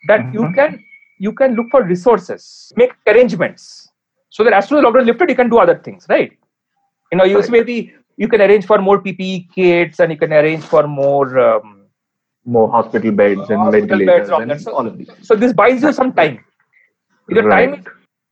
that 0.08 0.22
mm-hmm. 0.22 0.34
you 0.34 0.54
can 0.54 0.84
you 1.20 1.34
can 1.34 1.56
look 1.56 1.68
for 1.72 1.84
resources, 1.84 2.72
make 2.76 2.94
arrangements, 3.08 3.90
so 4.30 4.44
that 4.44 4.54
as 4.54 4.70
soon 4.70 4.80
as 4.80 4.86
lockdown 4.86 5.06
lifted, 5.06 5.30
you 5.30 5.36
can 5.36 5.50
do 5.50 5.58
other 5.58 5.78
things, 5.78 6.06
right? 6.10 6.32
You 7.12 7.18
know, 7.18 7.26
you 7.26 7.40
right. 7.40 7.50
maybe 7.50 7.94
you 8.18 8.28
can 8.28 8.42
arrange 8.42 8.66
for 8.66 8.80
more 8.80 9.02
PPE 9.02 9.52
kits 9.54 10.00
and 10.00 10.12
you 10.12 10.18
can 10.18 10.32
arrange 10.32 10.64
for 10.64 10.88
more 10.88 11.38
um, 11.40 11.86
more 12.46 12.70
hospital 12.70 13.12
beds 13.12 13.50
and 13.50 13.60
hospital 13.60 13.88
ventilators 13.88 14.30
beds, 14.30 14.52
and 14.52 14.62
so, 14.62 14.74
all 14.74 14.88
of 14.88 14.98
these. 14.98 15.10
So 15.22 15.36
this 15.36 15.54
buys 15.54 15.84
you 15.84 15.94
some 15.94 16.14
time. 16.14 16.44
If 17.28 17.36
the 17.36 17.44
right. 17.44 17.72
time 17.72 17.86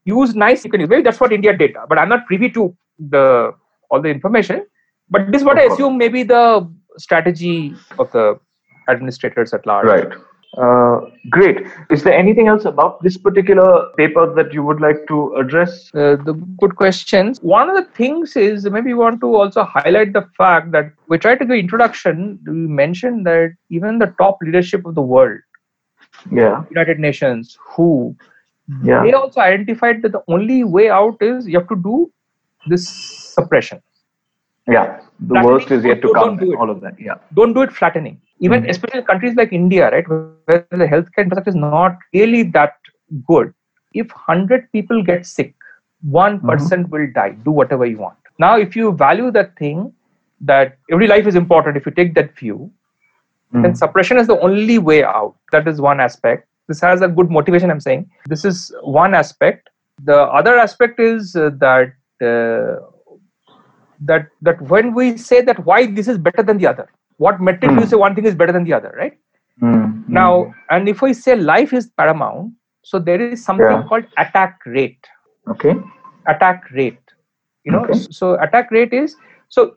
used 0.04 0.36
nice, 0.36 0.64
you 0.64 0.70
can 0.70 0.80
use. 0.80 0.88
Maybe 0.88 1.02
that's 1.02 1.20
what 1.20 1.32
India 1.32 1.56
did, 1.56 1.76
but 1.88 1.98
I'm 1.98 2.08
not 2.08 2.26
privy 2.26 2.50
to 2.50 2.74
the 2.98 3.52
all 3.90 4.02
the 4.02 4.08
information. 4.08 4.66
But 5.10 5.32
this 5.32 5.40
is 5.40 5.44
what 5.44 5.58
I 5.58 5.64
assume 5.64 5.96
maybe 5.96 6.22
the 6.22 6.68
strategy 6.98 7.74
of 7.98 8.12
the 8.12 8.38
administrators 8.88 9.54
at 9.54 9.66
large. 9.66 9.86
Right. 9.86 10.12
Uh, 10.56 11.00
great. 11.28 11.66
Is 11.90 12.02
there 12.02 12.14
anything 12.14 12.48
else 12.48 12.64
about 12.64 13.02
this 13.02 13.18
particular 13.18 13.90
paper 13.98 14.32
that 14.34 14.52
you 14.52 14.62
would 14.62 14.80
like 14.80 15.06
to 15.08 15.34
address? 15.34 15.90
Uh, 15.94 16.16
the 16.16 16.32
good 16.58 16.76
questions. 16.76 17.38
One 17.42 17.68
of 17.68 17.76
the 17.76 17.90
things 17.92 18.34
is 18.34 18.64
maybe 18.64 18.94
we 18.94 18.94
want 18.94 19.20
to 19.20 19.34
also 19.34 19.62
highlight 19.62 20.14
the 20.14 20.26
fact 20.36 20.72
that 20.72 20.92
we 21.08 21.18
tried 21.18 21.38
to 21.40 21.44
do 21.44 21.52
introduction. 21.52 22.38
We 22.46 22.52
mentioned 22.52 23.26
that 23.26 23.54
even 23.68 23.98
the 23.98 24.14
top 24.18 24.38
leadership 24.40 24.86
of 24.86 24.94
the 24.94 25.02
world, 25.02 25.38
yeah, 26.32 26.64
United 26.70 26.98
Nations, 26.98 27.58
WHO, 27.60 28.16
yeah. 28.82 29.02
they 29.02 29.12
also 29.12 29.40
identified 29.40 30.00
that 30.02 30.12
the 30.12 30.22
only 30.28 30.64
way 30.64 30.88
out 30.88 31.18
is 31.20 31.46
you 31.46 31.58
have 31.58 31.68
to 31.68 31.76
do 31.76 32.10
this 32.68 32.88
suppression. 32.88 33.82
Yeah, 34.66 35.00
the 35.20 35.28
flattening, 35.28 35.52
worst 35.52 35.70
is 35.70 35.84
yet 35.84 36.02
to 36.02 36.12
come. 36.12 36.36
Do 36.36 36.56
all 36.58 36.70
of 36.70 36.80
that. 36.82 37.00
Yeah, 37.00 37.14
don't 37.34 37.54
do 37.54 37.62
it 37.62 37.72
flattening 37.72 38.20
even 38.40 38.60
mm-hmm. 38.60 38.70
especially 38.70 39.02
countries 39.02 39.34
like 39.34 39.52
India, 39.52 39.90
right, 39.90 40.08
where 40.08 40.66
the 40.70 40.86
healthcare 40.86 41.24
infrastructure 41.24 41.50
is 41.50 41.56
not 41.56 41.98
really 42.12 42.42
that 42.44 42.74
good. 43.26 43.52
If 43.94 44.08
100 44.08 44.70
people 44.72 45.02
get 45.02 45.26
sick, 45.26 45.54
one 46.02 46.40
mm-hmm. 46.40 46.90
will 46.90 47.08
die. 47.12 47.30
Do 47.44 47.50
whatever 47.50 47.86
you 47.86 47.98
want. 47.98 48.16
Now, 48.38 48.56
if 48.56 48.76
you 48.76 48.92
value 48.92 49.30
that 49.32 49.56
thing, 49.56 49.92
that 50.40 50.78
every 50.92 51.08
life 51.08 51.26
is 51.26 51.34
important, 51.34 51.76
if 51.76 51.84
you 51.84 51.90
take 51.90 52.14
that 52.14 52.36
view, 52.36 52.70
mm-hmm. 53.52 53.62
then 53.62 53.74
suppression 53.74 54.18
is 54.18 54.28
the 54.28 54.38
only 54.40 54.78
way 54.78 55.02
out. 55.02 55.34
That 55.50 55.66
is 55.66 55.80
one 55.80 55.98
aspect. 56.00 56.46
This 56.68 56.80
has 56.80 57.00
a 57.00 57.08
good 57.08 57.30
motivation, 57.30 57.70
I'm 57.70 57.80
saying. 57.80 58.08
This 58.26 58.44
is 58.44 58.72
one 58.82 59.14
aspect. 59.14 59.70
The 60.04 60.16
other 60.16 60.56
aspect 60.58 61.00
is 61.00 61.34
uh, 61.34 61.50
that. 61.58 61.92
Uh, 62.22 62.76
that 64.00 64.28
that 64.42 64.60
when 64.62 64.94
we 64.94 65.16
say 65.16 65.40
that 65.40 65.64
why 65.64 65.86
this 65.86 66.08
is 66.08 66.18
better 66.18 66.42
than 66.42 66.58
the 66.58 66.66
other 66.66 66.88
what 67.16 67.40
metric 67.40 67.70
mm. 67.70 67.80
you 67.80 67.86
say 67.86 67.96
one 67.96 68.14
thing 68.14 68.24
is 68.24 68.34
better 68.34 68.52
than 68.52 68.64
the 68.64 68.72
other 68.72 68.94
right 68.96 69.18
mm. 69.60 70.08
now 70.08 70.52
and 70.70 70.88
if 70.88 71.02
we 71.02 71.12
say 71.12 71.34
life 71.34 71.72
is 71.72 71.88
paramount 71.96 72.52
so 72.82 72.98
there 72.98 73.20
is 73.20 73.44
something 73.44 73.66
yeah. 73.66 73.82
called 73.88 74.04
attack 74.16 74.60
rate 74.66 75.04
okay 75.48 75.74
attack 76.26 76.70
rate 76.72 77.00
you 77.64 77.72
know 77.72 77.84
okay. 77.84 77.98
so 78.10 78.34
attack 78.40 78.70
rate 78.70 78.92
is 78.92 79.16
so 79.48 79.74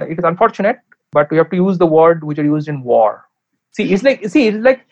it 0.00 0.18
is 0.18 0.24
unfortunate 0.24 0.78
but 1.12 1.30
we 1.30 1.36
have 1.36 1.50
to 1.50 1.56
use 1.56 1.78
the 1.78 1.86
word 1.86 2.24
which 2.24 2.38
are 2.38 2.44
used 2.44 2.68
in 2.68 2.82
war 2.82 3.26
see 3.72 3.92
it's 3.92 4.02
like 4.02 4.26
see 4.28 4.46
it's 4.48 4.64
like 4.64 4.86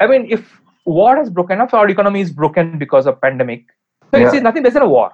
i 0.00 0.06
mean 0.06 0.26
if 0.30 0.60
war 0.86 1.16
has 1.16 1.28
broken 1.28 1.60
up 1.60 1.74
our 1.74 1.88
economy 1.90 2.20
is 2.20 2.30
broken 2.30 2.78
because 2.78 3.06
of 3.06 3.20
pandemic 3.20 3.64
so 4.10 4.16
yeah. 4.16 4.26
it's 4.26 4.42
nothing 4.42 4.62
less 4.62 4.72
than 4.72 4.82
a 4.82 4.88
war 4.88 5.12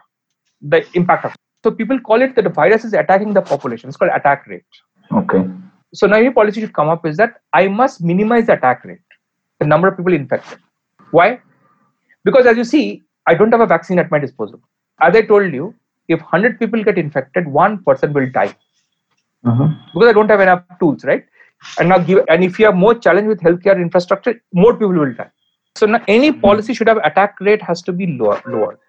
the 0.73 0.85
impact 0.95 1.25
of 1.25 1.37
so 1.65 1.71
people 1.71 1.99
call 2.01 2.21
it 2.23 2.35
that 2.37 2.43
the 2.43 2.51
virus 2.51 2.85
is 2.85 2.93
attacking 2.93 3.33
the 3.33 3.43
population 3.43 3.89
it's 3.89 3.97
called 3.97 4.11
attack 4.15 4.47
rate 4.47 4.65
okay 5.13 5.45
so 5.95 6.09
now 6.09 6.17
your 6.17 6.33
policy 6.33 6.61
should 6.61 6.73
come 6.73 6.89
up 6.89 7.07
is 7.07 7.17
that 7.19 7.41
I 7.53 7.69
must 7.69 8.03
minimize 8.03 8.47
the 8.47 8.55
attack 8.55 8.85
rate, 8.85 8.99
the 9.61 9.67
number 9.67 9.87
of 9.87 9.97
people 9.97 10.13
infected. 10.13 10.59
Why? 11.13 11.41
Because 12.25 12.47
as 12.47 12.57
you 12.57 12.65
see, 12.65 13.03
I 13.29 13.35
don't 13.35 13.53
have 13.53 13.61
a 13.61 13.67
vaccine 13.67 14.01
at 14.01 14.11
my 14.11 14.19
disposal. 14.19 14.61
As 15.01 15.15
I 15.15 15.23
told 15.23 15.55
you, 15.55 15.75
if 16.09 16.21
100 16.21 16.59
people 16.59 16.83
get 16.83 16.99
infected, 16.99 17.47
one 17.47 17.83
person 17.85 18.13
will 18.13 18.29
die. 18.29 18.57
Uh-huh. 19.47 19.69
Because 19.95 20.09
I 20.09 20.13
don't 20.13 20.29
have 20.29 20.41
enough 20.41 20.65
tools, 20.81 21.05
right? 21.05 21.25
And 21.79 21.89
now 21.89 21.99
give 21.99 22.25
and 22.29 22.43
if 22.43 22.59
you 22.59 22.67
have 22.67 22.75
more 22.75 22.95
challenge 22.95 23.29
with 23.29 23.41
healthcare 23.41 23.77
infrastructure, 23.77 24.43
more 24.53 24.73
people 24.73 24.95
will 24.95 25.15
die. 25.15 25.31
So 25.77 25.87
So 25.87 25.93
now 25.93 26.03
any 26.09 26.33
policy 26.33 26.75
should 26.75 26.89
have 26.89 26.99
attack 27.05 27.41
rate 27.41 27.63
has 27.63 27.83
to 27.83 27.93
be 27.93 28.07
lower. 28.07 28.43
lower. 28.47 28.81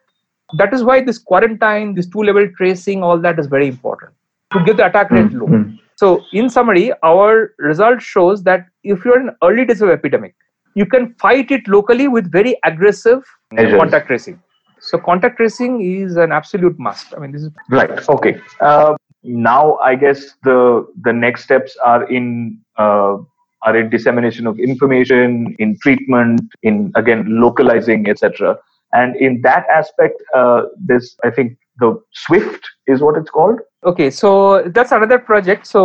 That 0.53 0.73
is 0.73 0.84
why 0.84 1.01
this 1.01 1.17
quarantine, 1.17 1.95
this 1.95 2.08
two-level 2.08 2.49
tracing, 2.58 3.03
all 3.03 3.17
that 3.19 3.39
is 3.39 3.47
very 3.47 3.67
important 3.67 4.13
to 4.53 4.63
get 4.63 4.77
the 4.77 4.86
attack 4.86 5.12
rate 5.12 5.31
low. 5.31 5.47
Mm-hmm. 5.47 5.77
So 5.95 6.23
in 6.34 6.49
summary, 6.49 6.91
our 7.03 7.53
result 7.58 8.01
shows 8.01 8.43
that 8.43 8.67
if 8.84 9.03
you're 9.05 9.19
in 9.19 9.31
early 9.43 9.65
days 9.65 9.81
of 9.81 9.89
epidemic, 9.89 10.36
you 10.75 10.86
can 10.86 11.15
fight 11.15 11.51
it 11.51 11.67
locally 11.67 12.08
with 12.08 12.31
very 12.31 12.58
aggressive 12.63 13.23
Measures. 13.51 13.79
contact 13.79 14.08
tracing. 14.08 14.41
So 14.79 14.97
contact 14.97 15.38
tracing 15.38 15.81
is 15.81 16.17
an 16.17 16.31
absolute 16.31 16.77
must. 16.77 17.13
I 17.15 17.19
mean, 17.19 17.31
this 17.31 17.43
is 17.43 17.49
Right. 17.69 18.08
Okay. 18.08 18.39
Uh, 18.60 18.95
now, 19.23 19.77
I 19.77 19.95
guess 19.95 20.36
the 20.43 20.86
the 21.01 21.12
next 21.12 21.45
steps 21.45 21.75
are 21.84 22.03
in 22.12 22.60
uh, 22.77 23.17
are 23.63 23.75
in 23.75 23.89
dissemination 23.89 24.45
of 24.45 24.60
information, 24.60 25.55
in 25.58 25.79
treatment, 25.79 26.41
in 26.62 26.91
again 26.95 27.25
localizing, 27.27 28.08
etc. 28.08 28.60
And 28.99 29.15
in 29.27 29.41
that 29.47 29.65
aspect, 29.77 30.21
uh, 30.41 30.63
this 30.91 31.15
I 31.23 31.31
think 31.38 31.58
the 31.86 31.89
Swift 32.25 32.67
is 32.88 33.01
what 33.08 33.17
it's 33.21 33.29
called. 33.39 33.60
okay. 33.91 34.10
So 34.10 34.29
that's 34.75 34.91
another 34.97 35.17
project. 35.29 35.67
So 35.71 35.81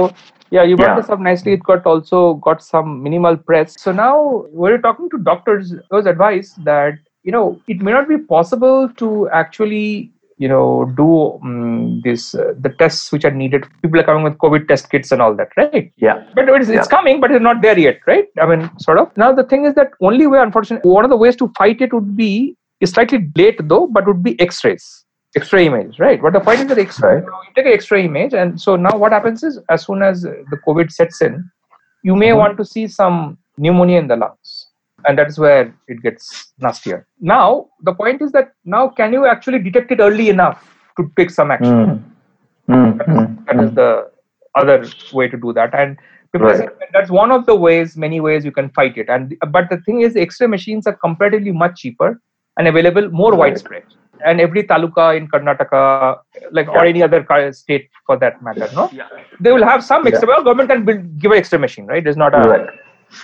yeah, 0.56 0.62
you 0.68 0.76
brought 0.76 0.92
Yeah. 0.94 1.00
this 1.00 1.10
up 1.16 1.20
nicely. 1.26 1.52
It 1.58 1.62
got 1.70 1.84
also 1.94 2.20
got 2.46 2.62
some 2.68 2.94
minimal 3.08 3.36
press. 3.50 3.74
So 3.86 3.92
now 3.92 4.14
we're 4.62 4.78
talking 4.86 5.10
to 5.14 5.18
doctors. 5.32 5.74
Was 5.96 6.06
advice 6.14 6.54
that 6.70 6.94
you 7.28 7.32
know 7.36 7.44
it 7.74 7.82
may 7.88 7.92
not 7.98 8.08
be 8.14 8.18
possible 8.18 8.88
to 9.02 9.10
actually 9.40 9.84
you 10.44 10.48
know 10.52 10.66
do 11.00 11.08
um, 11.48 12.00
this 12.04 12.28
uh, 12.34 12.52
the 12.66 12.70
tests 12.82 13.10
which 13.16 13.26
are 13.30 13.34
needed. 13.42 13.66
People 13.82 14.00
are 14.04 14.06
coming 14.10 14.24
with 14.28 14.38
COVID 14.46 14.68
test 14.70 14.88
kits 14.94 15.12
and 15.16 15.20
all 15.26 15.34
that, 15.42 15.48
right? 15.62 15.92
Yeah. 16.08 16.22
But 16.38 16.48
it's, 16.60 16.68
it's 16.78 16.88
coming, 16.94 17.20
but 17.26 17.30
it's 17.38 17.42
not 17.48 17.60
there 17.66 17.78
yet, 17.88 18.00
right? 18.12 18.26
I 18.40 18.46
mean, 18.52 18.70
sort 18.86 18.98
of. 19.04 19.14
Now 19.24 19.32
the 19.42 19.44
thing 19.52 19.66
is 19.72 19.74
that 19.82 19.90
only 20.10 20.26
way, 20.36 20.40
unfortunately, 20.48 20.90
one 21.00 21.04
of 21.04 21.10
the 21.16 21.20
ways 21.26 21.36
to 21.42 21.52
fight 21.58 21.80
it 21.88 21.92
would 21.92 22.16
be 22.16 22.56
is 22.80 22.90
slightly 22.90 23.30
late 23.36 23.60
though, 23.68 23.86
but 23.86 24.06
would 24.06 24.22
be 24.22 24.40
X-rays, 24.40 25.04
X-ray 25.36 25.66
image, 25.66 25.98
right? 25.98 26.20
But 26.20 26.32
the 26.32 26.40
point 26.40 26.60
is 26.60 26.68
that 26.68 26.78
X-ray, 26.78 27.16
Right. 27.16 27.24
you 27.24 27.54
take 27.54 27.66
an 27.66 27.72
X-ray 27.72 28.04
image, 28.04 28.34
and 28.34 28.60
so 28.60 28.76
now 28.76 28.96
what 28.96 29.12
happens 29.12 29.42
is, 29.42 29.58
as 29.68 29.86
soon 29.86 30.02
as 30.02 30.22
the 30.22 30.58
COVID 30.66 30.90
sets 30.90 31.20
in, 31.22 31.44
you 32.02 32.16
may 32.16 32.30
Mhm. 32.30 32.38
want 32.38 32.56
to 32.58 32.64
see 32.64 32.86
some 32.88 33.38
pneumonia 33.58 33.98
in 33.98 34.08
the 34.08 34.16
lungs, 34.16 34.68
and 35.06 35.18
that 35.18 35.28
is 35.28 35.38
where 35.38 35.72
it 35.88 36.02
gets 36.02 36.52
nastier. 36.58 37.06
Now 37.20 37.66
the 37.88 37.94
point 37.94 38.22
is 38.22 38.32
that 38.32 38.52
now 38.64 38.88
can 38.88 39.12
you 39.12 39.26
actually 39.26 39.58
detect 39.58 39.92
it 39.92 40.00
early 40.00 40.28
enough 40.30 40.64
to 40.96 41.10
take 41.18 41.30
some 41.30 41.50
action? 41.50 42.04
Mm. 42.68 43.44
That 43.46 43.60
is 43.64 43.72
the 43.74 44.10
other 44.54 44.84
way 45.12 45.28
to 45.28 45.36
do 45.36 45.52
that. 45.52 45.74
And 45.74 45.98
people 46.32 46.48
Right. 46.48 46.68
that's 46.92 47.10
one 47.10 47.30
of 47.36 47.46
the 47.46 47.54
ways, 47.54 47.96
many 47.96 48.20
ways 48.20 48.44
you 48.44 48.52
can 48.52 48.68
fight 48.70 48.96
it. 48.96 49.08
And 49.08 49.36
but 49.48 49.68
the 49.70 49.78
thing 49.86 50.00
is, 50.00 50.14
the 50.14 50.22
X-ray 50.22 50.46
machines 50.46 50.86
are 50.86 50.96
comparatively 51.06 51.52
much 51.52 51.80
cheaper 51.82 52.10
and 52.58 52.68
available 52.68 53.08
more 53.10 53.32
Right. 53.32 53.38
widespread. 53.38 53.82
And 54.24 54.40
every 54.40 54.62
taluka 54.64 55.16
in 55.16 55.28
Karnataka, 55.28 56.18
like 56.50 56.68
or 56.68 56.84
any 56.84 57.02
other 57.02 57.24
state 57.52 57.88
for 58.06 58.16
that 58.18 58.42
matter, 58.42 58.68
no, 58.74 58.90
Yeah. 58.92 59.08
they 59.40 59.52
will 59.52 59.64
have 59.64 59.82
some 59.82 60.02
Yeah. 60.04 60.10
X-ray. 60.10 60.28
Well, 60.28 60.42
government 60.42 60.68
can 60.68 60.84
build, 60.84 61.18
give 61.18 61.32
an 61.32 61.38
X-ray 61.38 61.58
machine, 61.58 61.86
right? 61.86 62.06
It's 62.06 62.18
not 62.18 62.34
a 62.34 62.42
Right. 62.48 62.68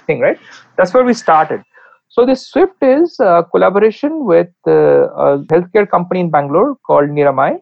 thing, 0.07 0.21
right? 0.21 0.39
That's 0.77 0.95
where 0.95 1.05
we 1.05 1.13
started. 1.13 1.63
So 2.09 2.25
this 2.25 2.49
Swift 2.49 2.83
is 2.83 3.19
a 3.21 3.45
collaboration 3.51 4.25
with 4.25 4.49
uh, 4.67 5.09
a 5.27 5.39
healthcare 5.53 5.89
company 5.89 6.21
in 6.21 6.31
Bangalore 6.31 6.77
called 6.87 7.11
Niramai 7.11 7.61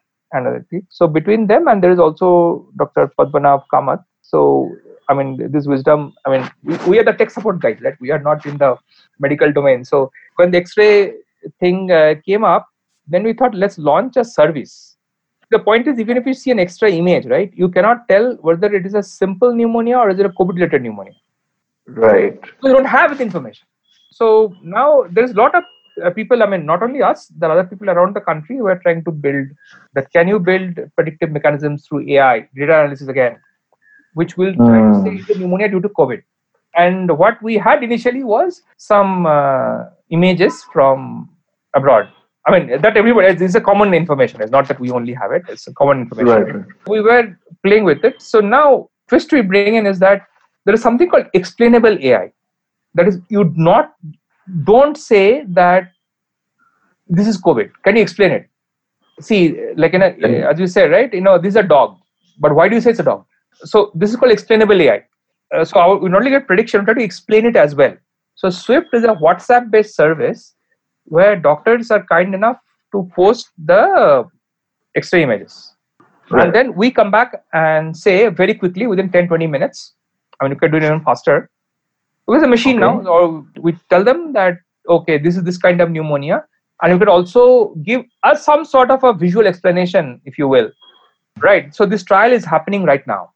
things. 0.70 0.84
So 0.90 1.06
between 1.06 1.46
them 1.46 1.68
and 1.68 1.82
there 1.82 1.90
is 1.90 1.98
also 1.98 2.66
Dr. 2.76 3.10
Padmanav 3.18 3.64
Kamath. 3.72 4.04
So 4.22 4.70
I 5.08 5.14
mean, 5.14 5.50
this 5.52 5.66
wisdom. 5.66 6.14
I 6.26 6.30
mean, 6.30 6.50
we, 6.62 6.76
we 6.88 6.98
are 6.98 7.04
the 7.04 7.12
tech 7.12 7.30
support 7.30 7.60
guys, 7.60 7.78
right? 7.82 7.94
We 8.00 8.10
are 8.10 8.18
not 8.18 8.46
in 8.46 8.56
the 8.58 8.76
medical 9.18 9.52
domain. 9.52 9.84
So 9.84 10.10
when 10.36 10.50
the 10.50 10.58
X-ray 10.58 11.12
thing 11.60 11.90
uh, 11.90 12.14
came 12.24 12.44
up, 12.44 12.68
then 13.06 13.22
we 13.24 13.32
thought 13.32 13.54
let's 13.54 13.78
launch 13.78 14.16
a 14.16 14.24
service. 14.24 14.96
The 15.50 15.58
point 15.58 15.86
is, 15.86 16.00
even 16.00 16.16
if 16.16 16.26
you 16.26 16.34
see 16.34 16.50
an 16.50 16.58
X-ray 16.58 16.96
image, 16.98 17.26
right, 17.26 17.52
you 17.54 17.68
cannot 17.68 18.08
tell 18.08 18.34
whether 18.40 18.72
it 18.74 18.86
is 18.86 18.94
a 18.94 19.02
simple 19.02 19.54
pneumonia 19.54 19.98
or 19.98 20.10
is 20.10 20.18
it 20.18 20.26
a 20.26 20.30
COVID-related 20.30 20.82
pneumonia 20.82 21.12
Right. 21.86 22.38
So 22.42 22.50
we 22.62 22.70
don't 22.72 22.86
have 22.86 23.16
the 23.16 23.22
information. 23.22 23.66
So 24.10 24.54
now 24.62 25.04
there's 25.10 25.32
a 25.32 25.34
lot 25.34 25.54
of 25.54 25.64
uh, 26.04 26.10
people. 26.10 26.42
I 26.42 26.46
mean, 26.46 26.64
not 26.64 26.82
only 26.82 27.02
us, 27.02 27.26
there 27.28 27.50
are 27.50 27.58
other 27.58 27.68
people 27.68 27.90
around 27.90 28.14
the 28.16 28.20
country 28.20 28.56
who 28.56 28.66
are 28.66 28.78
trying 28.78 29.04
to 29.04 29.10
build 29.12 29.48
that. 29.94 30.10
Can 30.12 30.28
you 30.28 30.38
build 30.38 30.78
predictive 30.96 31.30
mechanisms 31.30 31.86
through 31.86 32.08
AI, 32.10 32.48
data 32.56 32.80
analysis 32.80 33.08
again, 33.08 33.38
which 34.14 34.36
will 34.36 34.54
try 34.54 34.80
to 34.80 34.94
Hmm. 34.94 35.02
say 35.04 35.10
is 35.16 35.28
it 35.30 35.38
pneumonia 35.38 35.68
due 35.68 35.80
to 35.80 35.88
COVID? 35.90 36.22
And 36.76 37.16
what 37.18 37.40
we 37.42 37.56
had 37.56 37.84
initially 37.84 38.24
was 38.24 38.62
some 38.76 39.26
uh, 39.26 39.84
images 40.10 40.64
from 40.72 41.28
abroad. 41.74 42.08
I 42.46 42.58
mean, 42.58 42.80
that 42.82 42.96
everybody, 42.96 43.32
this 43.32 43.50
is 43.50 43.54
a 43.54 43.60
common 43.60 43.94
information. 43.94 44.40
It's 44.42 44.50
not 44.50 44.68
that 44.68 44.78
we 44.78 44.90
only 44.90 45.14
have 45.14 45.32
it, 45.32 45.42
it's 45.48 45.66
a 45.66 45.72
common 45.72 46.00
information 46.02 46.44
Right. 46.44 46.64
we 46.86 47.00
were 47.00 47.38
playing 47.64 47.84
with 47.84 48.04
it. 48.04 48.20
So 48.20 48.40
now, 48.40 48.90
twist 49.08 49.32
we 49.32 49.40
bring 49.40 49.76
in 49.76 49.86
is 49.86 49.98
that 50.00 50.26
there 50.64 50.74
is 50.74 50.82
something 50.82 51.08
called 51.08 51.26
explainable 51.32 51.98
AI. 52.00 52.32
That 52.94 53.08
is, 53.08 53.18
you 53.28 53.52
not 53.56 53.94
don't 54.64 54.96
say 54.96 55.44
that 55.48 55.90
this 57.06 57.26
is 57.26 57.40
COVID. 57.40 57.70
Can 57.82 57.96
you 57.96 58.02
explain 58.02 58.30
it? 58.30 58.48
See, 59.20 59.56
like 59.76 59.94
in 59.94 60.02
a, 60.02 60.14
Yeah. 60.18 60.50
as 60.50 60.58
you 60.60 60.66
say, 60.66 60.88
right? 60.88 61.12
You 61.12 61.20
know, 61.22 61.38
this 61.38 61.50
is 61.50 61.56
a 61.56 61.62
dog, 61.62 61.96
but 62.38 62.54
why 62.54 62.68
do 62.68 62.74
you 62.74 62.80
say 62.80 62.90
it's 62.90 63.00
a 63.00 63.04
dog? 63.04 63.24
So 63.64 63.90
this 63.94 64.10
is 64.10 64.16
called 64.16 64.32
explainable 64.32 64.80
AI. 64.82 65.04
Uh, 65.54 65.64
so 65.64 65.78
our, 65.80 65.96
we 65.96 66.08
not 66.10 66.18
only 66.18 66.30
get 66.30 66.46
prediction, 66.46 66.80
we 66.80 66.84
try 66.86 66.94
to 66.94 67.02
explain 67.02 67.46
it 67.46 67.56
as 67.56 67.74
well. 67.74 67.94
So 68.34 68.50
Swift 68.50 68.88
is 68.92 69.04
a 69.04 69.14
WhatsApp-based 69.14 69.94
service 69.94 70.54
where 71.04 71.36
doctors 71.36 71.90
are 71.90 72.04
kind 72.04 72.34
enough 72.34 72.58
to 72.92 73.08
post 73.14 73.50
the 73.58 74.24
X-ray 74.96 75.22
images. 75.22 75.70
Right. 76.30 76.46
and 76.46 76.54
then 76.54 76.74
we 76.74 76.90
come 76.90 77.10
back 77.10 77.44
and 77.52 77.94
say 77.94 78.28
very 78.28 78.54
quickly 78.54 78.86
within 78.86 79.10
10 79.10 79.28
20 79.28 79.46
minutes 79.46 79.92
i 80.40 80.44
mean 80.44 80.52
you 80.52 80.58
can 80.58 80.70
do 80.70 80.78
it 80.78 80.82
even 80.82 81.02
faster. 81.02 81.50
With 82.26 82.42
a 82.42 82.48
machine 82.48 82.80
now 82.80 83.06
or 83.06 83.44
we 83.60 83.76
tell 83.90 84.02
them 84.02 84.32
that 84.32 84.56
okay 84.88 85.18
this 85.18 85.36
is 85.36 85.44
this 85.44 85.58
kind 85.58 85.82
of 85.82 85.90
pneumonia. 85.90 86.44
And 86.82 86.92
you 86.92 86.98
could 86.98 87.08
also 87.08 87.74
give 87.82 88.04
us 88.22 88.44
some 88.44 88.64
sort 88.64 88.90
of 88.90 89.04
a 89.04 89.12
visual 89.12 89.46
explanation 89.46 90.20
if 90.24 90.38
you 90.38 90.48
will. 90.48 90.70
Right. 91.38 91.74
So 91.74 91.86
this 91.86 92.02
trial 92.02 92.32
is 92.32 92.44
happening 92.44 92.84
right 92.84 93.06
now. 93.06 93.30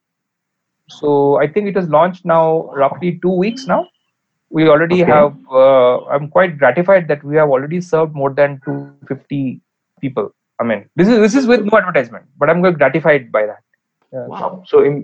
So 0.88 1.36
i 1.42 1.46
think 1.46 1.68
it 1.68 1.76
is 1.76 1.88
launched 1.90 2.24
now 2.24 2.70
roughly 2.84 3.18
two 3.20 3.36
weeks 3.44 3.66
now 3.66 3.86
we 4.50 4.68
already 4.68 5.02
Okay. 5.02 5.12
have 5.12 5.32
uh, 5.62 5.96
i'm 6.16 6.28
quite 6.36 6.58
gratified 6.62 7.08
that 7.08 7.22
we 7.30 7.36
have 7.40 7.50
already 7.56 7.80
served 7.80 8.14
more 8.22 8.30
than 8.40 8.60
250 8.66 9.60
people 10.00 10.28
i 10.60 10.64
mean 10.70 10.84
this 10.96 11.08
is 11.08 11.18
this 11.24 11.34
is 11.40 11.46
with 11.52 11.64
no 11.70 11.78
advertisement 11.80 12.24
but 12.38 12.50
i'm 12.50 12.60
quite 12.66 12.78
gratified 12.84 13.30
by 13.38 13.44
that 13.52 13.64
Yeah. 14.16 14.26
Wow. 14.32 14.50
So 14.68 14.78
in 14.88 14.94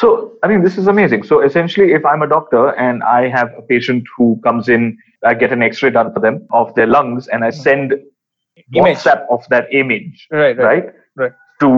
so 0.00 0.08
I 0.44 0.48
mean 0.50 0.62
this 0.66 0.76
is 0.82 0.86
amazing. 0.90 1.22
So 1.30 1.38
essentially 1.46 1.86
if 1.96 2.04
I'm 2.10 2.22
a 2.26 2.28
doctor 2.32 2.60
and 2.84 3.02
I 3.14 3.18
have 3.32 3.48
a 3.60 3.62
patient 3.70 4.04
who 4.16 4.26
comes 4.46 4.68
in, 4.76 4.86
I 5.30 5.32
get 5.42 5.52
an 5.56 5.64
X-ray 5.66 5.90
done 5.96 6.12
for 6.14 6.20
them 6.26 6.38
of 6.60 6.70
their 6.78 6.86
lungs 6.94 7.28
and 7.36 7.44
I 7.48 7.50
send 7.58 7.92
Image. 7.92 8.86
WhatsApp 8.86 9.26
of 9.36 9.44
that 9.54 9.68
image, 9.80 10.22
right 10.30 10.56
right 10.62 10.68
right? 10.68 10.86
right. 11.24 11.34
To 11.64 11.70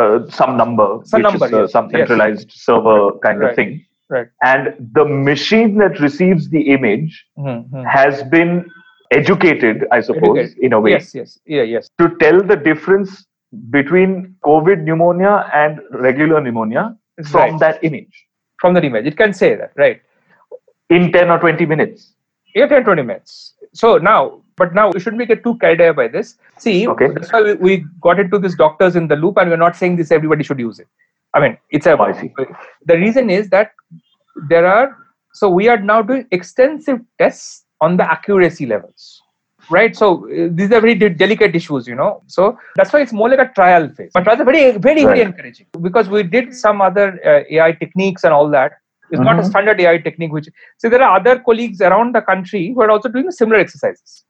uh, 0.00 0.30
some 0.40 0.56
number, 0.62 0.86
Some 1.14 1.18
which 1.22 1.28
number, 1.30 1.46
is 1.50 1.52
uh, 1.58 1.62
yes, 1.62 1.72
some 1.76 1.88
yes. 1.90 1.98
centralized 1.98 2.54
server 2.66 2.98
kind 3.26 3.40
Right. 3.44 3.50
of 3.50 3.56
thing. 3.62 3.74
Right 4.14 4.28
And 4.52 4.70
the 4.98 5.04
machine 5.30 5.76
that 5.82 6.00
receives 6.06 6.48
the 6.54 6.62
image 6.76 7.18
Mhm, 7.38 7.58
mhm. 7.70 7.84
has 7.96 8.22
been 8.36 8.52
educated, 9.18 9.84
I 9.96 10.00
suppose, 10.08 10.38
Educated. 10.38 10.64
in 10.68 10.72
a 10.78 10.80
way, 10.86 10.92
yes 10.96 11.14
yes 11.20 11.38
yeah 11.56 11.66
yes 11.74 11.90
to 12.02 12.08
tell 12.24 12.38
the 12.52 12.56
difference 12.68 13.16
between 13.76 14.14
COVID 14.50 14.84
pneumonia 14.88 15.32
and 15.62 15.80
regular 16.08 16.40
pneumonia 16.46 16.84
from 17.32 17.40
Right. 17.42 17.58
that 17.64 17.82
image 17.90 18.14
from 18.64 18.74
that 18.78 18.84
image 18.90 19.06
it 19.12 19.16
can 19.22 19.32
say 19.42 19.50
that 19.62 19.72
right 19.84 20.00
in 20.96 21.10
10 21.12 21.30
or 21.34 21.38
20 21.42 21.66
minutes. 21.72 22.08
8 22.54 22.70
and 22.76 22.84
20 22.86 23.02
minutes. 23.10 23.54
So 23.72 23.96
now, 24.06 24.18
but 24.60 24.74
now 24.78 24.90
we 24.94 25.00
shouldn't 25.00 25.26
get 25.28 25.42
too 25.44 25.52
carried 25.62 25.80
away 25.84 25.92
by 26.00 26.06
this. 26.16 26.32
See, 26.64 26.74
Okay. 26.94 27.08
that's 27.14 27.32
why 27.32 27.40
we, 27.42 27.54
we 27.66 27.76
got 28.06 28.20
into 28.24 28.38
this 28.38 28.54
doctors 28.54 28.94
in 29.00 29.06
the 29.12 29.16
loop, 29.16 29.38
and 29.38 29.48
we're 29.52 29.56
not 29.62 29.74
saying 29.82 29.96
this 30.00 30.10
everybody 30.16 30.44
should 30.48 30.58
use 30.64 30.78
it. 30.78 30.88
I 31.34 31.40
mean, 31.40 31.56
it's 31.70 31.86
a. 31.86 31.96
The 32.86 32.96
reason 32.96 33.30
is 33.30 33.48
that 33.50 33.72
there 34.48 34.66
are. 34.66 34.96
So 35.34 35.48
we 35.48 35.68
are 35.68 35.78
now 35.78 36.02
doing 36.02 36.26
extensive 36.30 37.00
tests 37.18 37.64
on 37.80 37.96
the 37.96 38.04
accuracy 38.04 38.66
levels, 38.66 39.22
right? 39.70 39.96
So 39.96 40.26
uh, 40.28 40.48
these 40.52 40.70
are 40.72 40.80
very 40.80 40.94
de- 40.94 41.08
delicate 41.08 41.56
issues, 41.56 41.86
you 41.86 41.94
know. 41.94 42.22
So 42.26 42.58
that's 42.76 42.92
why 42.92 43.00
it's 43.00 43.14
more 43.14 43.30
like 43.30 43.38
a 43.38 43.50
trial 43.54 43.88
phase. 43.88 44.10
But 44.12 44.26
rather 44.26 44.44
very, 44.44 44.72
very, 44.76 45.04
very 45.04 45.22
encouraging 45.22 45.66
because 45.80 46.08
we 46.10 46.22
did 46.22 46.54
some 46.54 46.82
other 46.82 47.18
uh, 47.24 47.44
AI 47.50 47.72
techniques 47.72 48.24
and 48.24 48.34
all 48.34 48.50
that. 48.50 48.72
It's 49.10 49.20
not 49.20 49.38
a 49.38 49.42
Mhm. 49.42 49.48
standard 49.50 49.80
AI 49.80 49.98
technique. 49.98 50.32
Which 50.32 50.48
so 50.78 50.88
there 50.90 51.02
are 51.02 51.16
other 51.18 51.38
colleagues 51.38 51.80
around 51.80 52.14
the 52.14 52.20
country 52.22 52.72
who 52.74 52.82
are 52.82 52.90
also 52.90 53.08
doing 53.08 53.30
similar 53.30 53.58
exercises. 53.58 54.24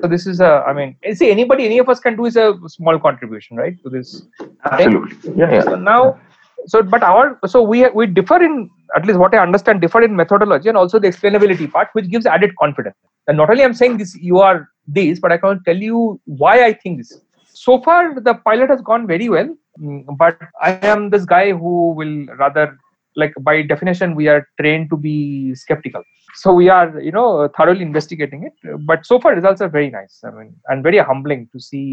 So 0.00 0.06
this 0.08 0.26
is 0.26 0.40
a. 0.40 0.64
I 0.66 0.72
mean, 0.72 0.96
see, 1.14 1.30
anybody, 1.30 1.64
any 1.66 1.78
of 1.78 1.88
us 1.88 2.00
can 2.00 2.16
do 2.16 2.24
is 2.26 2.36
a 2.36 2.54
small 2.68 2.98
contribution, 2.98 3.56
right, 3.56 3.74
to 3.84 3.90
this. 3.90 4.22
Absolutely. 4.70 5.34
Yeah, 5.36 5.60
So 5.62 5.70
yeah. 5.70 5.76
now, 5.76 6.18
so 6.66 6.82
but 6.82 7.02
our 7.02 7.38
so 7.46 7.62
we 7.62 7.88
we 7.90 8.06
differ 8.06 8.42
in 8.42 8.70
at 8.96 9.06
least 9.06 9.18
what 9.18 9.34
I 9.34 9.38
understand 9.38 9.80
differ 9.80 10.02
in 10.02 10.16
methodology 10.16 10.68
and 10.68 10.78
also 10.78 10.98
the 10.98 11.08
explainability 11.08 11.70
part, 11.70 11.88
which 11.92 12.08
gives 12.08 12.26
added 12.26 12.56
confidence. 12.56 12.96
And 13.26 13.36
not 13.36 13.50
only 13.50 13.62
I'm 13.62 13.74
saying 13.74 13.98
this, 13.98 14.16
you 14.16 14.38
are 14.38 14.68
this, 14.86 15.18
but 15.18 15.32
I 15.32 15.38
can 15.38 15.62
tell 15.64 15.76
you 15.76 16.20
why 16.24 16.64
I 16.64 16.72
think 16.72 16.98
this. 16.98 17.20
So 17.52 17.82
far, 17.82 18.18
the 18.18 18.34
pilot 18.34 18.70
has 18.70 18.80
gone 18.80 19.06
very 19.06 19.28
well, 19.28 19.54
mm, 19.78 20.04
but 20.16 20.38
I 20.62 20.78
am 20.86 21.10
this 21.10 21.24
guy 21.24 21.52
who 21.52 21.92
will 21.92 22.26
rather 22.36 22.78
like 23.16 23.34
by 23.40 23.62
definition 23.62 24.14
we 24.14 24.28
are 24.28 24.46
trained 24.60 24.88
to 24.90 24.96
be 24.96 25.54
skeptical 25.54 26.02
so 26.34 26.52
we 26.52 26.68
are 26.68 27.00
you 27.00 27.10
know 27.10 27.48
thoroughly 27.56 27.82
investigating 27.82 28.44
it 28.48 28.54
but 28.90 29.04
so 29.04 29.18
far 29.18 29.34
results 29.34 29.60
are 29.60 29.68
very 29.76 29.90
nice 29.90 30.20
i 30.24 30.30
mean 30.30 30.54
and 30.68 30.82
very 30.82 30.98
humbling 30.98 31.48
to 31.52 31.58
see 31.68 31.86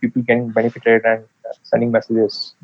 people 0.00 0.22
getting 0.22 0.48
benefited 0.50 1.04
and 1.04 1.24
sending 1.62 1.92
messages 1.92 2.54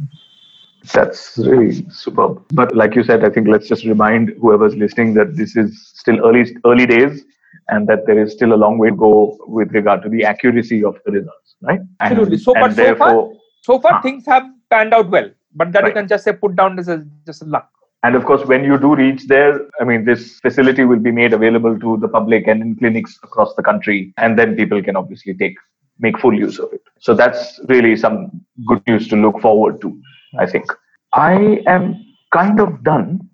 that's 0.92 1.38
really 1.38 1.86
superb. 1.90 2.44
But 2.52 2.76
like 2.76 2.94
you 2.94 3.04
said, 3.04 3.24
I 3.24 3.30
think 3.30 3.48
let's 3.48 3.68
just 3.68 3.84
remind 3.84 4.30
whoever's 4.40 4.74
listening 4.74 5.14
that 5.14 5.36
this 5.36 5.56
is 5.56 5.92
still 5.94 6.24
early 6.24 6.56
early 6.64 6.86
days 6.86 7.24
and 7.68 7.88
that 7.88 8.06
there 8.06 8.20
is 8.22 8.32
still 8.32 8.52
a 8.52 8.56
long 8.56 8.78
way 8.78 8.90
to 8.90 8.96
go 8.96 9.38
with 9.46 9.72
regard 9.72 10.02
to 10.02 10.08
the 10.08 10.24
accuracy 10.24 10.84
of 10.84 10.98
the 11.04 11.12
results, 11.12 11.56
right? 11.62 11.80
Absolutely. 12.00 12.38
So, 12.38 12.52
but 12.54 12.74
so 12.74 12.96
far, 12.96 13.32
so 13.62 13.80
far 13.80 13.92
huh. 13.94 14.02
things 14.02 14.26
have 14.26 14.44
panned 14.70 14.92
out 14.92 15.10
well. 15.10 15.30
But 15.54 15.72
that 15.72 15.82
right. 15.82 15.88
you 15.88 15.94
can 15.94 16.08
just 16.08 16.24
say 16.24 16.32
put 16.32 16.56
down 16.56 16.76
this 16.76 16.88
as 16.88 17.04
just 17.24 17.42
a 17.42 17.44
luck. 17.44 17.70
And 18.02 18.16
of 18.16 18.26
course, 18.26 18.44
when 18.44 18.64
you 18.64 18.78
do 18.78 18.94
reach 18.94 19.26
there, 19.28 19.66
I 19.80 19.84
mean, 19.84 20.04
this 20.04 20.38
facility 20.40 20.84
will 20.84 20.98
be 20.98 21.10
made 21.10 21.32
available 21.32 21.78
to 21.78 21.96
the 21.96 22.08
public 22.08 22.46
and 22.46 22.60
in 22.60 22.76
clinics 22.76 23.18
across 23.22 23.54
the 23.54 23.62
country, 23.62 24.12
and 24.18 24.38
then 24.38 24.56
people 24.56 24.82
can 24.82 24.96
obviously 24.96 25.32
take 25.32 25.56
make 26.00 26.18
full 26.18 26.34
use 26.34 26.58
of 26.58 26.72
it. 26.72 26.82
So 26.98 27.14
that's 27.14 27.60
really 27.68 27.96
some 27.96 28.44
good 28.66 28.82
news 28.86 29.08
to 29.08 29.16
look 29.16 29.40
forward 29.40 29.80
to. 29.80 29.98
I 30.38 30.46
think. 30.46 30.66
I 31.12 31.62
am 31.66 32.04
kind 32.32 32.60
of 32.60 32.82
done 32.82 33.28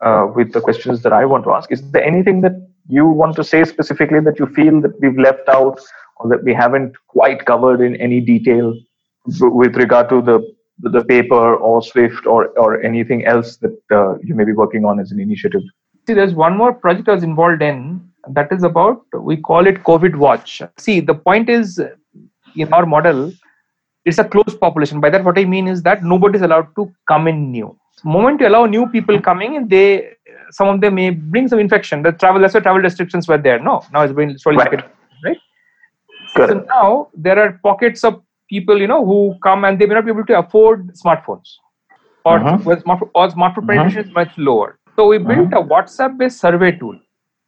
uh, 0.00 0.26
with 0.34 0.52
the 0.52 0.60
questions 0.60 1.02
that 1.02 1.12
I 1.12 1.24
want 1.24 1.44
to 1.44 1.52
ask. 1.52 1.72
Is 1.72 1.90
there 1.90 2.04
anything 2.04 2.40
that 2.42 2.52
you 2.88 3.06
want 3.06 3.36
to 3.36 3.44
say 3.44 3.64
specifically 3.64 4.20
that 4.20 4.38
you 4.38 4.46
feel 4.46 4.80
that 4.80 5.00
we've 5.00 5.18
left 5.18 5.48
out 5.48 5.80
or 6.18 6.28
that 6.28 6.44
we 6.44 6.52
haven't 6.52 6.94
quite 7.08 7.46
covered 7.46 7.80
in 7.80 7.96
any 7.96 8.20
detail 8.20 8.74
with 9.40 9.76
regard 9.76 10.08
to 10.08 10.20
the 10.20 10.40
the 10.78 11.04
paper 11.04 11.54
or 11.54 11.80
Swift 11.80 12.26
or 12.26 12.48
or 12.58 12.82
anything 12.82 13.24
else 13.24 13.56
that 13.58 13.78
uh, 13.90 14.18
you 14.18 14.34
may 14.34 14.44
be 14.44 14.52
working 14.52 14.84
on 14.84 14.98
as 14.98 15.12
an 15.12 15.20
initiative? 15.20 15.62
See, 16.06 16.14
there's 16.14 16.34
one 16.34 16.56
more 16.56 16.72
project 16.74 17.08
I 17.08 17.14
was 17.14 17.22
involved 17.22 17.62
in 17.62 18.12
that 18.28 18.52
is 18.52 18.62
about 18.62 19.04
we 19.14 19.36
call 19.36 19.66
it 19.66 19.82
COVID 19.84 20.16
Watch. 20.16 20.62
See, 20.78 21.00
the 21.00 21.14
point 21.14 21.48
is 21.48 21.80
in 22.56 22.72
our 22.72 22.86
model 22.86 23.32
it's 24.04 24.18
a 24.18 24.24
closed 24.24 24.58
population. 24.60 25.00
By 25.00 25.10
that 25.10 25.24
what 25.24 25.38
i 25.38 25.44
mean 25.44 25.68
is 25.68 25.82
that 25.82 26.02
nobody 26.02 26.36
is 26.36 26.42
allowed 26.42 26.74
to 26.76 26.92
come 27.08 27.28
in 27.28 27.50
new. 27.50 27.76
Moment 28.04 28.40
you 28.40 28.48
allow 28.48 28.66
new 28.66 28.88
people 28.88 29.20
coming 29.20 29.54
in 29.54 29.68
they 29.68 30.14
some 30.50 30.68
of 30.68 30.80
them 30.80 30.96
may 30.96 31.10
bring 31.10 31.48
some 31.48 31.58
infection. 31.58 32.02
The 32.02 32.12
travel 32.12 32.40
that's 32.40 32.54
why 32.54 32.60
travel 32.60 32.82
restrictions 32.82 33.28
were 33.28 33.38
there. 33.38 33.58
No 33.58 33.84
now 33.92 34.02
it's 34.02 34.12
been 34.12 34.38
slowly 34.38 34.58
right, 34.58 34.84
right? 35.24 35.38
so 36.34 36.64
now 36.68 37.08
there 37.14 37.38
are 37.38 37.60
pockets 37.62 38.04
of 38.04 38.22
people 38.48 38.80
you 38.80 38.86
know 38.86 39.04
who 39.04 39.34
come 39.42 39.64
and 39.64 39.78
they 39.78 39.86
may 39.86 39.94
not 39.94 40.04
be 40.04 40.10
able 40.10 40.26
to 40.26 40.38
afford 40.38 40.88
smartphones. 40.94 41.56
Or 42.24 42.38
uh-huh. 42.38 42.80
smart, 42.80 43.00
or 43.14 43.28
smartphone 43.28 43.58
uh-huh. 43.58 43.66
penetration 43.66 44.04
is 44.08 44.14
much 44.14 44.30
lower. 44.38 44.78
So 44.96 45.08
we 45.08 45.18
built 45.18 45.52
uh-huh. 45.52 45.62
a 45.62 45.64
whatsapp 45.64 46.18
based 46.18 46.40
survey 46.40 46.72
tool. 46.72 46.98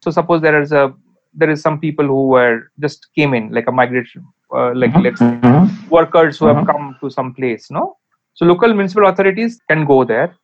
So 0.03 0.11
suppose 0.11 0.41
there 0.41 0.61
is 0.61 0.71
a 0.71 0.93
there 1.33 1.49
is 1.49 1.61
some 1.61 1.79
people 1.79 2.05
who 2.05 2.27
were 2.27 2.71
just 2.79 3.07
came 3.13 3.33
in 3.33 3.51
like 3.51 3.67
a 3.67 3.71
migration 3.71 4.25
uh, 4.53 4.73
like 4.73 4.91
mm-hmm. 4.91 5.01
let's 5.01 5.19
say 5.19 5.25
mm-hmm. 5.25 5.89
workers 5.89 6.37
who 6.37 6.45
have 6.47 6.57
mm-hmm. 6.57 6.71
come 6.71 6.95
to 7.01 7.09
some 7.09 7.33
place 7.33 7.69
no 7.69 7.95
so 8.33 8.45
local 8.45 8.73
municipal 8.73 9.07
authorities 9.07 9.59
can 9.69 9.85
go 9.85 10.03
there 10.03 10.35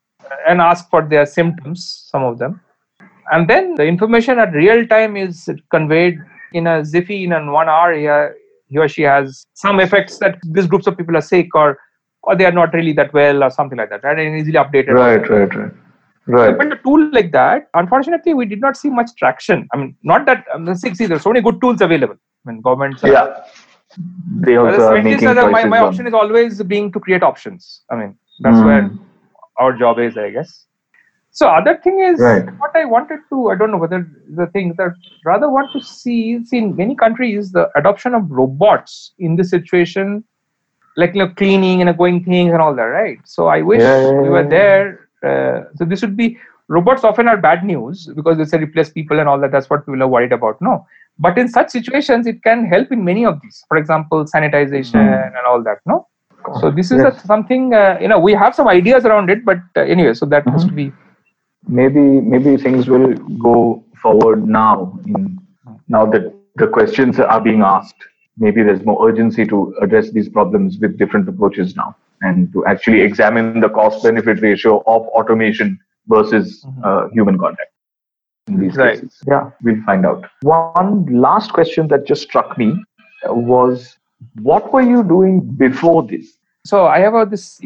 and 0.48 0.62
ask 0.62 0.90
for 0.90 1.02
their 1.08 1.26
symptoms 1.26 2.08
some 2.12 2.24
of 2.24 2.38
them 2.40 2.62
and 3.32 3.50
then 3.50 3.76
the 3.76 3.84
information 3.84 4.40
at 4.40 4.54
real 4.54 4.86
time 4.88 5.16
is 5.16 5.50
conveyed 5.70 6.18
in 6.54 6.68
a 6.68 6.82
ziffy 6.82 7.24
in 7.24 7.52
one 7.52 7.70
hour 7.70 7.94
Yeah, 7.94 8.30
he 8.68 8.78
or 8.78 8.88
she 8.88 9.04
has 9.04 9.46
some 9.54 9.80
effects 9.80 10.18
that 10.20 10.40
these 10.44 10.68
groups 10.68 10.88
of 10.88 10.98
people 10.98 11.16
are 11.18 11.28
sick 11.34 11.54
or 11.56 11.78
or 12.24 12.36
they 12.36 12.46
are 12.46 12.52
not 12.52 12.74
really 12.74 12.94
that 12.94 13.12
well 13.14 13.44
or 13.44 13.50
something 13.50 13.78
like 13.78 13.90
that 13.90 14.04
right 14.04 14.20
and 14.20 14.38
easily 14.38 14.60
updated 14.64 14.94
right 14.94 15.30
right 15.30 15.56
right 15.56 15.74
Right. 16.28 16.56
But 16.56 16.72
a 16.72 16.78
tool 16.78 17.12
like 17.12 17.32
that, 17.32 17.68
unfortunately, 17.74 18.34
we 18.34 18.46
did 18.46 18.62
not 18.62 18.78
see 18.78 18.90
much 18.90 19.10
traction. 19.18 19.68
I 19.74 19.78
mean, 19.78 19.98
not 20.04 20.26
that 20.28 20.46
I'm 20.54 20.68
um, 20.68 20.76
see, 20.76 21.06
there's 21.06 21.24
so 21.24 21.30
many 21.30 21.42
good 21.42 21.60
tools 21.60 21.82
available. 21.82 22.16
I 22.46 22.52
mean, 22.52 22.62
governments. 22.62 23.02
yeah. 23.04 23.44
They 24.40 24.56
also 24.56 24.82
are 24.82 25.02
making 25.02 25.28
are 25.28 25.50
my, 25.50 25.66
my 25.66 25.80
option 25.80 26.08
is 26.08 26.14
always 26.14 26.62
being 26.64 26.92
to 26.92 27.00
create 27.00 27.24
options. 27.24 27.82
I 27.90 27.96
mean, 27.96 28.18
that's 28.40 28.58
mm. 28.58 28.66
where 28.66 28.92
our 29.58 29.78
job 29.78 30.00
is, 30.00 30.18
I 30.18 30.30
guess. 30.32 30.66
So 31.32 31.48
other 31.48 31.78
thing 31.78 32.00
is 32.02 32.20
right. 32.20 32.46
what 32.60 32.76
I 32.76 32.86
wanted 32.86 33.20
to. 33.30 33.52
I 33.52 33.56
don't 33.56 33.72
know 33.72 33.78
whether 33.78 34.10
the 34.30 34.48
thing 34.48 34.74
that 34.78 34.94
rather 35.24 35.50
want 35.50 35.72
to 35.74 35.82
see, 35.82 36.44
see 36.46 36.58
in 36.58 36.76
many 36.76 36.96
countries 36.96 37.52
the 37.52 37.70
adoption 37.78 38.14
of 38.14 38.30
robots 38.30 39.14
in 39.20 39.38
this 39.38 39.50
situation, 39.50 40.26
like 40.98 41.14
you 41.14 41.26
know, 41.26 41.30
cleaning 41.30 41.82
and 41.82 41.98
going 41.98 42.26
things 42.26 42.52
and 42.52 42.62
all 42.62 42.76
that, 42.76 42.84
right? 42.84 43.20
So 43.26 43.48
I 43.48 43.62
wish 43.62 43.80
yeah, 43.80 44.02
yeah, 44.02 44.22
we 44.22 44.30
were 44.30 44.48
there 44.48 45.08
uh, 45.24 45.66
so 45.76 45.86
this 45.86 46.02
would 46.02 46.18
be 46.18 46.38
robots 46.68 47.04
often 47.04 47.28
are 47.28 47.38
bad 47.38 47.64
news 47.64 48.10
because 48.16 48.38
they 48.38 48.46
say 48.46 48.58
replace 48.58 48.90
people 48.90 49.20
and 49.20 49.30
all 49.30 49.40
that. 49.40 49.52
That's 49.52 49.70
what 49.70 49.86
people 49.86 50.02
are 50.02 50.08
worried 50.08 50.32
about. 50.32 50.62
No, 50.62 50.88
but 51.20 51.38
in 51.38 51.48
such 51.48 51.70
situations, 51.70 52.28
it 52.28 52.42
can 52.44 52.66
help 52.66 52.92
in 52.92 53.04
many 53.04 53.26
of 53.26 53.40
these. 53.42 53.64
For 53.68 53.78
example, 53.78 54.26
sanitization 54.26 54.96
mm. 54.96 55.28
and 55.28 55.46
all 55.48 55.64
that. 55.64 55.78
No, 55.86 56.08
so 56.60 56.72
this 56.72 56.92
is 56.92 57.02
yes. 57.02 57.24
a, 57.24 57.28
something 57.28 57.74
uh, 57.74 57.98
you 58.02 58.08
know 58.08 58.20
we 58.20 58.34
have 58.34 58.56
some 58.56 58.68
ideas 58.68 59.06
around 59.06 59.30
it, 59.30 59.46
but 59.46 59.60
uh, 59.76 59.82
anyway, 59.82 60.14
so 60.14 60.26
that 60.26 60.46
mm-hmm. 60.46 60.54
has 60.54 60.66
to 60.66 60.72
be. 60.72 60.92
Maybe 61.68 62.00
maybe 62.00 62.58
things 62.58 62.88
will 62.88 63.14
go 63.40 63.84
forward 64.02 64.48
now. 64.48 65.00
In, 65.06 65.40
now 65.88 66.06
that 66.06 66.34
the 66.56 66.68
questions 66.68 67.20
are 67.20 67.42
being 67.42 67.62
asked, 67.62 68.04
maybe 68.38 68.64
there's 68.64 68.84
more 68.86 69.08
urgency 69.08 69.46
to 69.46 69.76
address 69.82 70.12
these 70.12 70.30
problems 70.30 70.78
with 70.80 70.98
different 70.98 71.28
approaches 71.30 71.76
now 71.76 71.96
and 72.22 72.52
to 72.54 72.66
actually 72.66 73.02
examine 73.02 73.60
the 73.60 73.70
cost 73.70 74.04
benefit 74.04 74.42
ratio 74.42 74.84
of 74.88 75.02
automation 75.08 75.80
versus 76.08 76.64
mm-hmm. 76.64 76.84
uh, 76.84 77.10
human 77.10 77.38
contact 77.38 77.72
these 78.48 78.76
right. 78.76 78.96
cases. 78.96 79.20
Yeah, 79.28 79.52
we'll 79.62 79.82
find 79.84 80.06
out. 80.06 80.26
One 80.42 81.06
last 81.06 81.54
question 81.54 81.88
that 81.90 82.06
just 82.06 82.24
struck 82.24 82.58
me 82.58 82.84
was 83.26 83.98
what 84.42 84.72
were 84.74 84.82
you 84.82 85.04
doing 85.04 85.42
before 85.42 86.04
this? 86.04 86.38
So 86.64 86.86
I 86.86 87.00
have 87.00 87.16
a, 87.16 87.26
this 87.26 87.60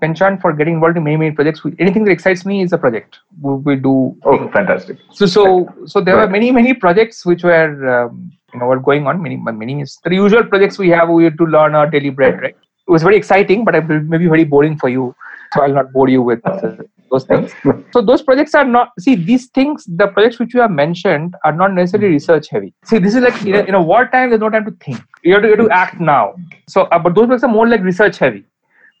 penchant 0.00 0.40
for 0.40 0.52
getting 0.52 0.74
involved 0.74 0.96
in 0.96 1.02
many 1.02 1.16
many 1.16 1.30
projects. 1.32 1.62
Anything 1.80 2.04
that 2.04 2.12
excites 2.12 2.46
me 2.46 2.62
is 2.62 2.72
a 2.72 2.78
project. 2.78 3.18
We, 3.40 3.54
we 3.54 3.76
do. 3.76 4.16
Oh, 4.24 4.38
things. 4.38 4.52
fantastic! 4.52 4.98
So 5.12 5.26
so 5.26 5.68
so 5.86 6.00
there 6.00 6.16
right. 6.16 6.26
were 6.26 6.30
many 6.30 6.52
many 6.52 6.74
projects 6.74 7.26
which 7.26 7.42
were 7.42 7.88
um, 7.88 8.30
you 8.54 8.60
know 8.60 8.66
were 8.66 8.78
going 8.78 9.08
on. 9.08 9.20
Many 9.20 9.36
many 9.36 9.84
the 10.04 10.14
usual 10.14 10.44
projects 10.44 10.78
we 10.78 10.90
have. 10.90 11.08
We 11.08 11.24
have 11.24 11.36
to 11.38 11.44
learn 11.44 11.74
our 11.74 11.90
daily 11.90 12.10
bread, 12.10 12.40
right? 12.40 12.56
it 12.90 12.90
was 12.90 13.02
very 13.02 13.16
exciting, 13.16 13.64
but 13.64 13.74
it 13.74 13.86
may 13.88 14.18
be 14.18 14.26
very 14.26 14.44
boring 14.44 14.76
for 14.76 14.88
you. 14.88 15.14
So 15.52 15.62
I'll 15.62 15.72
not 15.72 15.92
bore 15.92 16.08
you 16.08 16.22
with 16.22 16.44
uh, 16.44 16.76
those 17.10 17.24
things. 17.24 17.52
So 17.92 18.00
those 18.00 18.22
projects 18.22 18.54
are 18.54 18.64
not 18.64 18.92
see 18.98 19.14
these 19.14 19.48
things. 19.48 19.84
The 19.86 20.08
projects 20.08 20.38
which 20.38 20.54
you 20.54 20.60
have 20.60 20.70
mentioned 20.70 21.34
are 21.44 21.52
not 21.52 21.72
necessarily 21.72 22.08
research 22.08 22.48
heavy. 22.48 22.72
See, 22.84 22.98
this 22.98 23.14
is 23.14 23.22
like 23.22 23.42
in 23.44 23.54
a, 23.54 23.60
in 23.60 23.74
a 23.74 23.82
wartime. 23.82 24.30
There's 24.30 24.40
no 24.40 24.50
time 24.50 24.64
to 24.64 24.72
think. 24.84 25.02
You 25.22 25.34
have 25.34 25.42
to, 25.42 25.48
you 25.48 25.56
have 25.56 25.66
to 25.66 25.72
act 25.72 26.00
now. 26.00 26.34
So, 26.68 26.82
uh, 26.82 26.98
but 26.98 27.14
those 27.14 27.26
projects 27.26 27.44
are 27.44 27.48
more 27.48 27.68
like 27.68 27.82
research 27.82 28.18
heavy. 28.18 28.44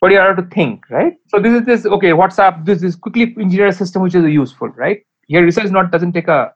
But 0.00 0.12
you 0.12 0.18
have 0.18 0.36
to 0.36 0.42
think, 0.54 0.88
right? 0.90 1.14
So 1.28 1.40
this 1.40 1.60
is 1.60 1.66
this 1.66 1.86
okay. 1.86 2.10
WhatsApp. 2.10 2.64
This 2.64 2.82
is 2.82 2.96
quickly 2.96 3.34
engineer 3.38 3.66
a 3.66 3.72
system 3.72 4.02
which 4.02 4.14
is 4.14 4.24
useful, 4.24 4.68
right? 4.68 5.02
Here 5.26 5.44
research 5.44 5.70
not 5.70 5.92
doesn't 5.92 6.12
take 6.12 6.28
a 6.28 6.52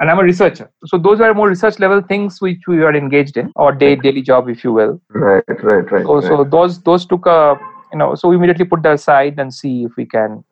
and 0.00 0.10
I'm 0.10 0.18
a 0.18 0.22
researcher. 0.22 0.70
So 0.86 0.96
those 0.96 1.20
are 1.20 1.34
more 1.34 1.48
research 1.48 1.78
level 1.78 2.00
things 2.00 2.40
which 2.40 2.60
we 2.66 2.82
are 2.82 2.94
engaged 2.94 3.36
in, 3.36 3.52
or 3.56 3.72
day 3.72 3.96
daily 3.96 4.22
job, 4.22 4.48
if 4.48 4.64
you 4.64 4.72
will. 4.72 5.00
Right, 5.10 5.44
right, 5.48 5.90
right. 5.90 6.04
So, 6.04 6.14
right. 6.14 6.24
so 6.24 6.44
those 6.44 6.80
those 6.82 7.04
took 7.06 7.26
a 7.26 7.58
you 7.92 7.98
know 7.98 8.14
so 8.14 8.28
we 8.28 8.36
immediately 8.36 8.64
put 8.64 8.82
that 8.82 8.94
aside 8.94 9.38
and 9.38 9.52
see 9.52 9.84
if 9.84 9.92
we 9.96 10.06
can 10.06 10.44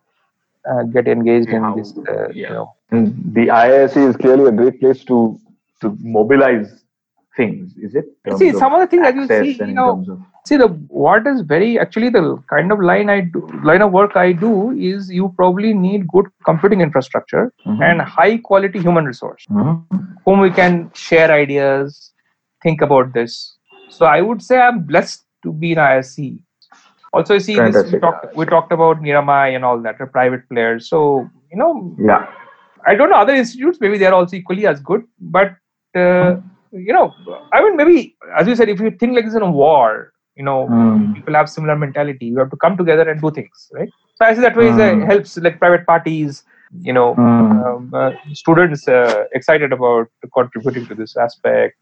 uh, 0.71 0.83
get 0.85 1.09
engaged 1.09 1.49
yeah. 1.49 1.71
in 1.71 1.77
this. 1.77 1.97
Uh, 1.97 2.29
yeah. 2.29 2.49
You 2.49 2.49
know. 2.51 2.75
And 2.91 3.35
the 3.35 3.47
IISc 3.49 3.97
is 4.09 4.17
clearly 4.17 4.47
a 4.47 4.53
great 4.53 4.81
place 4.81 5.05
to 5.05 5.39
to 5.81 5.97
mobilize 6.01 6.85
things. 7.37 7.77
Is 7.77 7.95
it? 7.95 8.07
See, 8.39 8.53
some 8.53 8.75
of 8.75 8.81
the 8.81 8.87
things 8.87 9.03
that 9.03 9.15
you 9.15 9.27
see, 9.27 9.65
you 9.65 9.75
know, 9.75 10.25
see 10.47 10.57
the 10.57 10.69
what 11.05 11.27
is 11.27 11.41
very 11.41 11.79
actually 11.79 12.09
the 12.17 12.23
kind 12.53 12.73
of 12.75 12.81
line 12.91 13.11
i 13.15 13.21
do 13.21 13.41
line 13.69 13.83
of 13.87 13.93
work 13.99 14.17
i 14.23 14.33
do 14.45 14.53
is 14.91 15.11
you 15.19 15.29
probably 15.37 15.73
need 15.75 16.07
good 16.15 16.27
computing 16.45 16.81
infrastructure 16.81 17.45
mm-hmm. 17.67 17.83
and 17.83 18.01
high 18.01 18.37
quality 18.39 18.81
human 18.87 19.05
resource 19.05 19.45
mm-hmm. 19.51 20.05
whom 20.25 20.41
we 20.41 20.51
can 20.51 20.91
share 20.95 21.31
ideas 21.33 22.13
think 22.63 22.81
about 22.81 23.13
this 23.13 23.57
so 23.89 24.07
i 24.07 24.21
would 24.21 24.43
say 24.43 24.59
i'm 24.59 24.83
blessed 24.93 25.25
to 25.43 25.53
be 25.53 25.73
in 25.73 25.79
IISc 25.79 26.39
also 27.13 27.35
you 27.35 27.41
see 27.41 27.57
this, 27.57 27.93
we, 27.93 27.99
talked, 27.99 28.37
we 28.37 28.45
talked 28.45 28.73
about 28.73 29.01
Niramai 29.01 29.55
and 29.55 29.65
all 29.65 29.81
that, 29.81 29.99
private 30.13 30.49
players. 30.49 30.89
So, 30.89 31.29
you 31.51 31.59
know, 31.59 31.97
yeah. 31.99 32.27
I 32.87 32.95
don't 32.95 33.11
know 33.11 33.17
other 33.17 33.35
institutes, 33.35 33.79
maybe 33.81 33.99
they're 33.99 34.15
also 34.15 34.37
equally 34.37 34.67
as 34.67 34.81
good, 34.81 35.05
but 35.21 35.49
uh, 35.95 35.99
mm-hmm. 35.99 36.79
you 36.79 36.93
know, 36.93 37.13
I 37.53 37.63
mean, 37.63 37.77
maybe 37.77 38.17
as 38.39 38.47
you 38.47 38.55
said, 38.55 38.69
if 38.69 38.81
you 38.81 38.91
think 38.91 39.15
like 39.15 39.25
this 39.25 39.35
in 39.35 39.43
a 39.43 39.51
war, 39.51 40.13
you 40.37 40.45
know 40.45 40.67
mm. 40.71 41.15
people 41.15 41.35
have 41.35 41.49
similar 41.49 41.77
mentality 41.77 42.27
you 42.27 42.39
have 42.39 42.51
to 42.51 42.57
come 42.57 42.77
together 42.77 43.09
and 43.11 43.21
do 43.21 43.31
things 43.31 43.71
right 43.73 43.89
so 44.17 44.27
i 44.27 44.35
see 44.35 44.41
that 44.41 44.57
way 44.57 44.69
mm. 44.69 45.03
it 45.03 45.07
helps 45.07 45.37
like 45.39 45.59
private 45.59 45.87
parties 45.87 46.45
you 46.89 46.93
know 46.93 47.15
mm. 47.15 47.67
um, 47.67 47.93
uh, 47.95 48.11
students 48.33 48.87
uh, 48.87 49.25
excited 49.33 49.73
about 49.73 50.09
contributing 50.39 50.87
to 50.87 50.95
this 50.95 51.17
aspect 51.17 51.77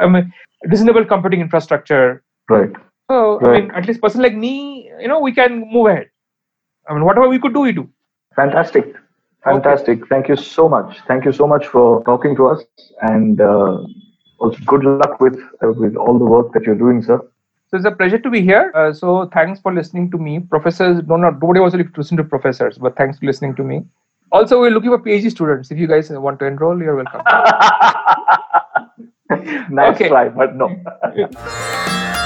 i 0.00 0.06
mean 0.06 0.32
reasonable 0.64 1.04
computing 1.04 1.40
infrastructure 1.40 2.22
right 2.48 2.72
so 3.10 3.38
right. 3.40 3.48
i 3.48 3.60
mean 3.60 3.70
at 3.72 3.86
least 3.86 4.00
person 4.00 4.22
like 4.22 4.34
me 4.34 4.90
you 5.00 5.08
know 5.08 5.20
we 5.20 5.32
can 5.32 5.60
move 5.70 5.86
ahead 5.86 6.08
i 6.88 6.94
mean 6.94 7.04
whatever 7.04 7.28
we 7.28 7.38
could 7.38 7.54
do 7.54 7.60
we 7.60 7.72
do 7.72 7.88
fantastic 8.34 8.94
fantastic 9.44 9.98
okay. 9.98 10.08
thank 10.08 10.28
you 10.28 10.36
so 10.36 10.68
much 10.68 11.00
thank 11.06 11.24
you 11.24 11.32
so 11.32 11.46
much 11.46 11.66
for 11.66 12.02
talking 12.04 12.36
to 12.36 12.48
us 12.48 12.62
and 13.02 13.40
uh, 13.40 13.78
also 14.38 14.58
good 14.66 14.84
luck 14.84 15.20
with 15.20 15.38
uh, 15.62 15.72
with 15.72 15.96
all 15.96 16.18
the 16.18 16.30
work 16.36 16.52
that 16.52 16.64
you're 16.64 16.82
doing 16.86 17.02
sir 17.02 17.20
so 17.70 17.76
it's 17.76 17.84
a 17.84 17.90
pleasure 17.90 18.18
to 18.18 18.30
be 18.30 18.40
here. 18.40 18.72
Uh, 18.74 18.94
so 18.94 19.28
thanks 19.34 19.60
for 19.60 19.74
listening 19.74 20.10
to 20.12 20.16
me. 20.16 20.40
Professors, 20.40 21.02
no, 21.06 21.16
not 21.16 21.42
nobody 21.42 21.60
wants 21.60 21.76
to 21.76 21.84
listen 21.98 22.16
to 22.16 22.24
professors, 22.24 22.78
but 22.78 22.96
thanks 22.96 23.18
for 23.18 23.26
listening 23.26 23.54
to 23.56 23.62
me. 23.62 23.82
Also, 24.32 24.58
we're 24.58 24.70
looking 24.70 24.88
for 24.88 24.98
PhD 24.98 25.30
students. 25.30 25.70
If 25.70 25.76
you 25.78 25.86
guys 25.86 26.08
want 26.10 26.38
to 26.38 26.46
enroll, 26.46 26.80
you're 26.80 26.96
welcome. 26.96 27.20
nice 29.70 29.96
okay. 29.96 30.08
try, 30.08 30.30
but 30.30 30.56
no. 30.56 30.74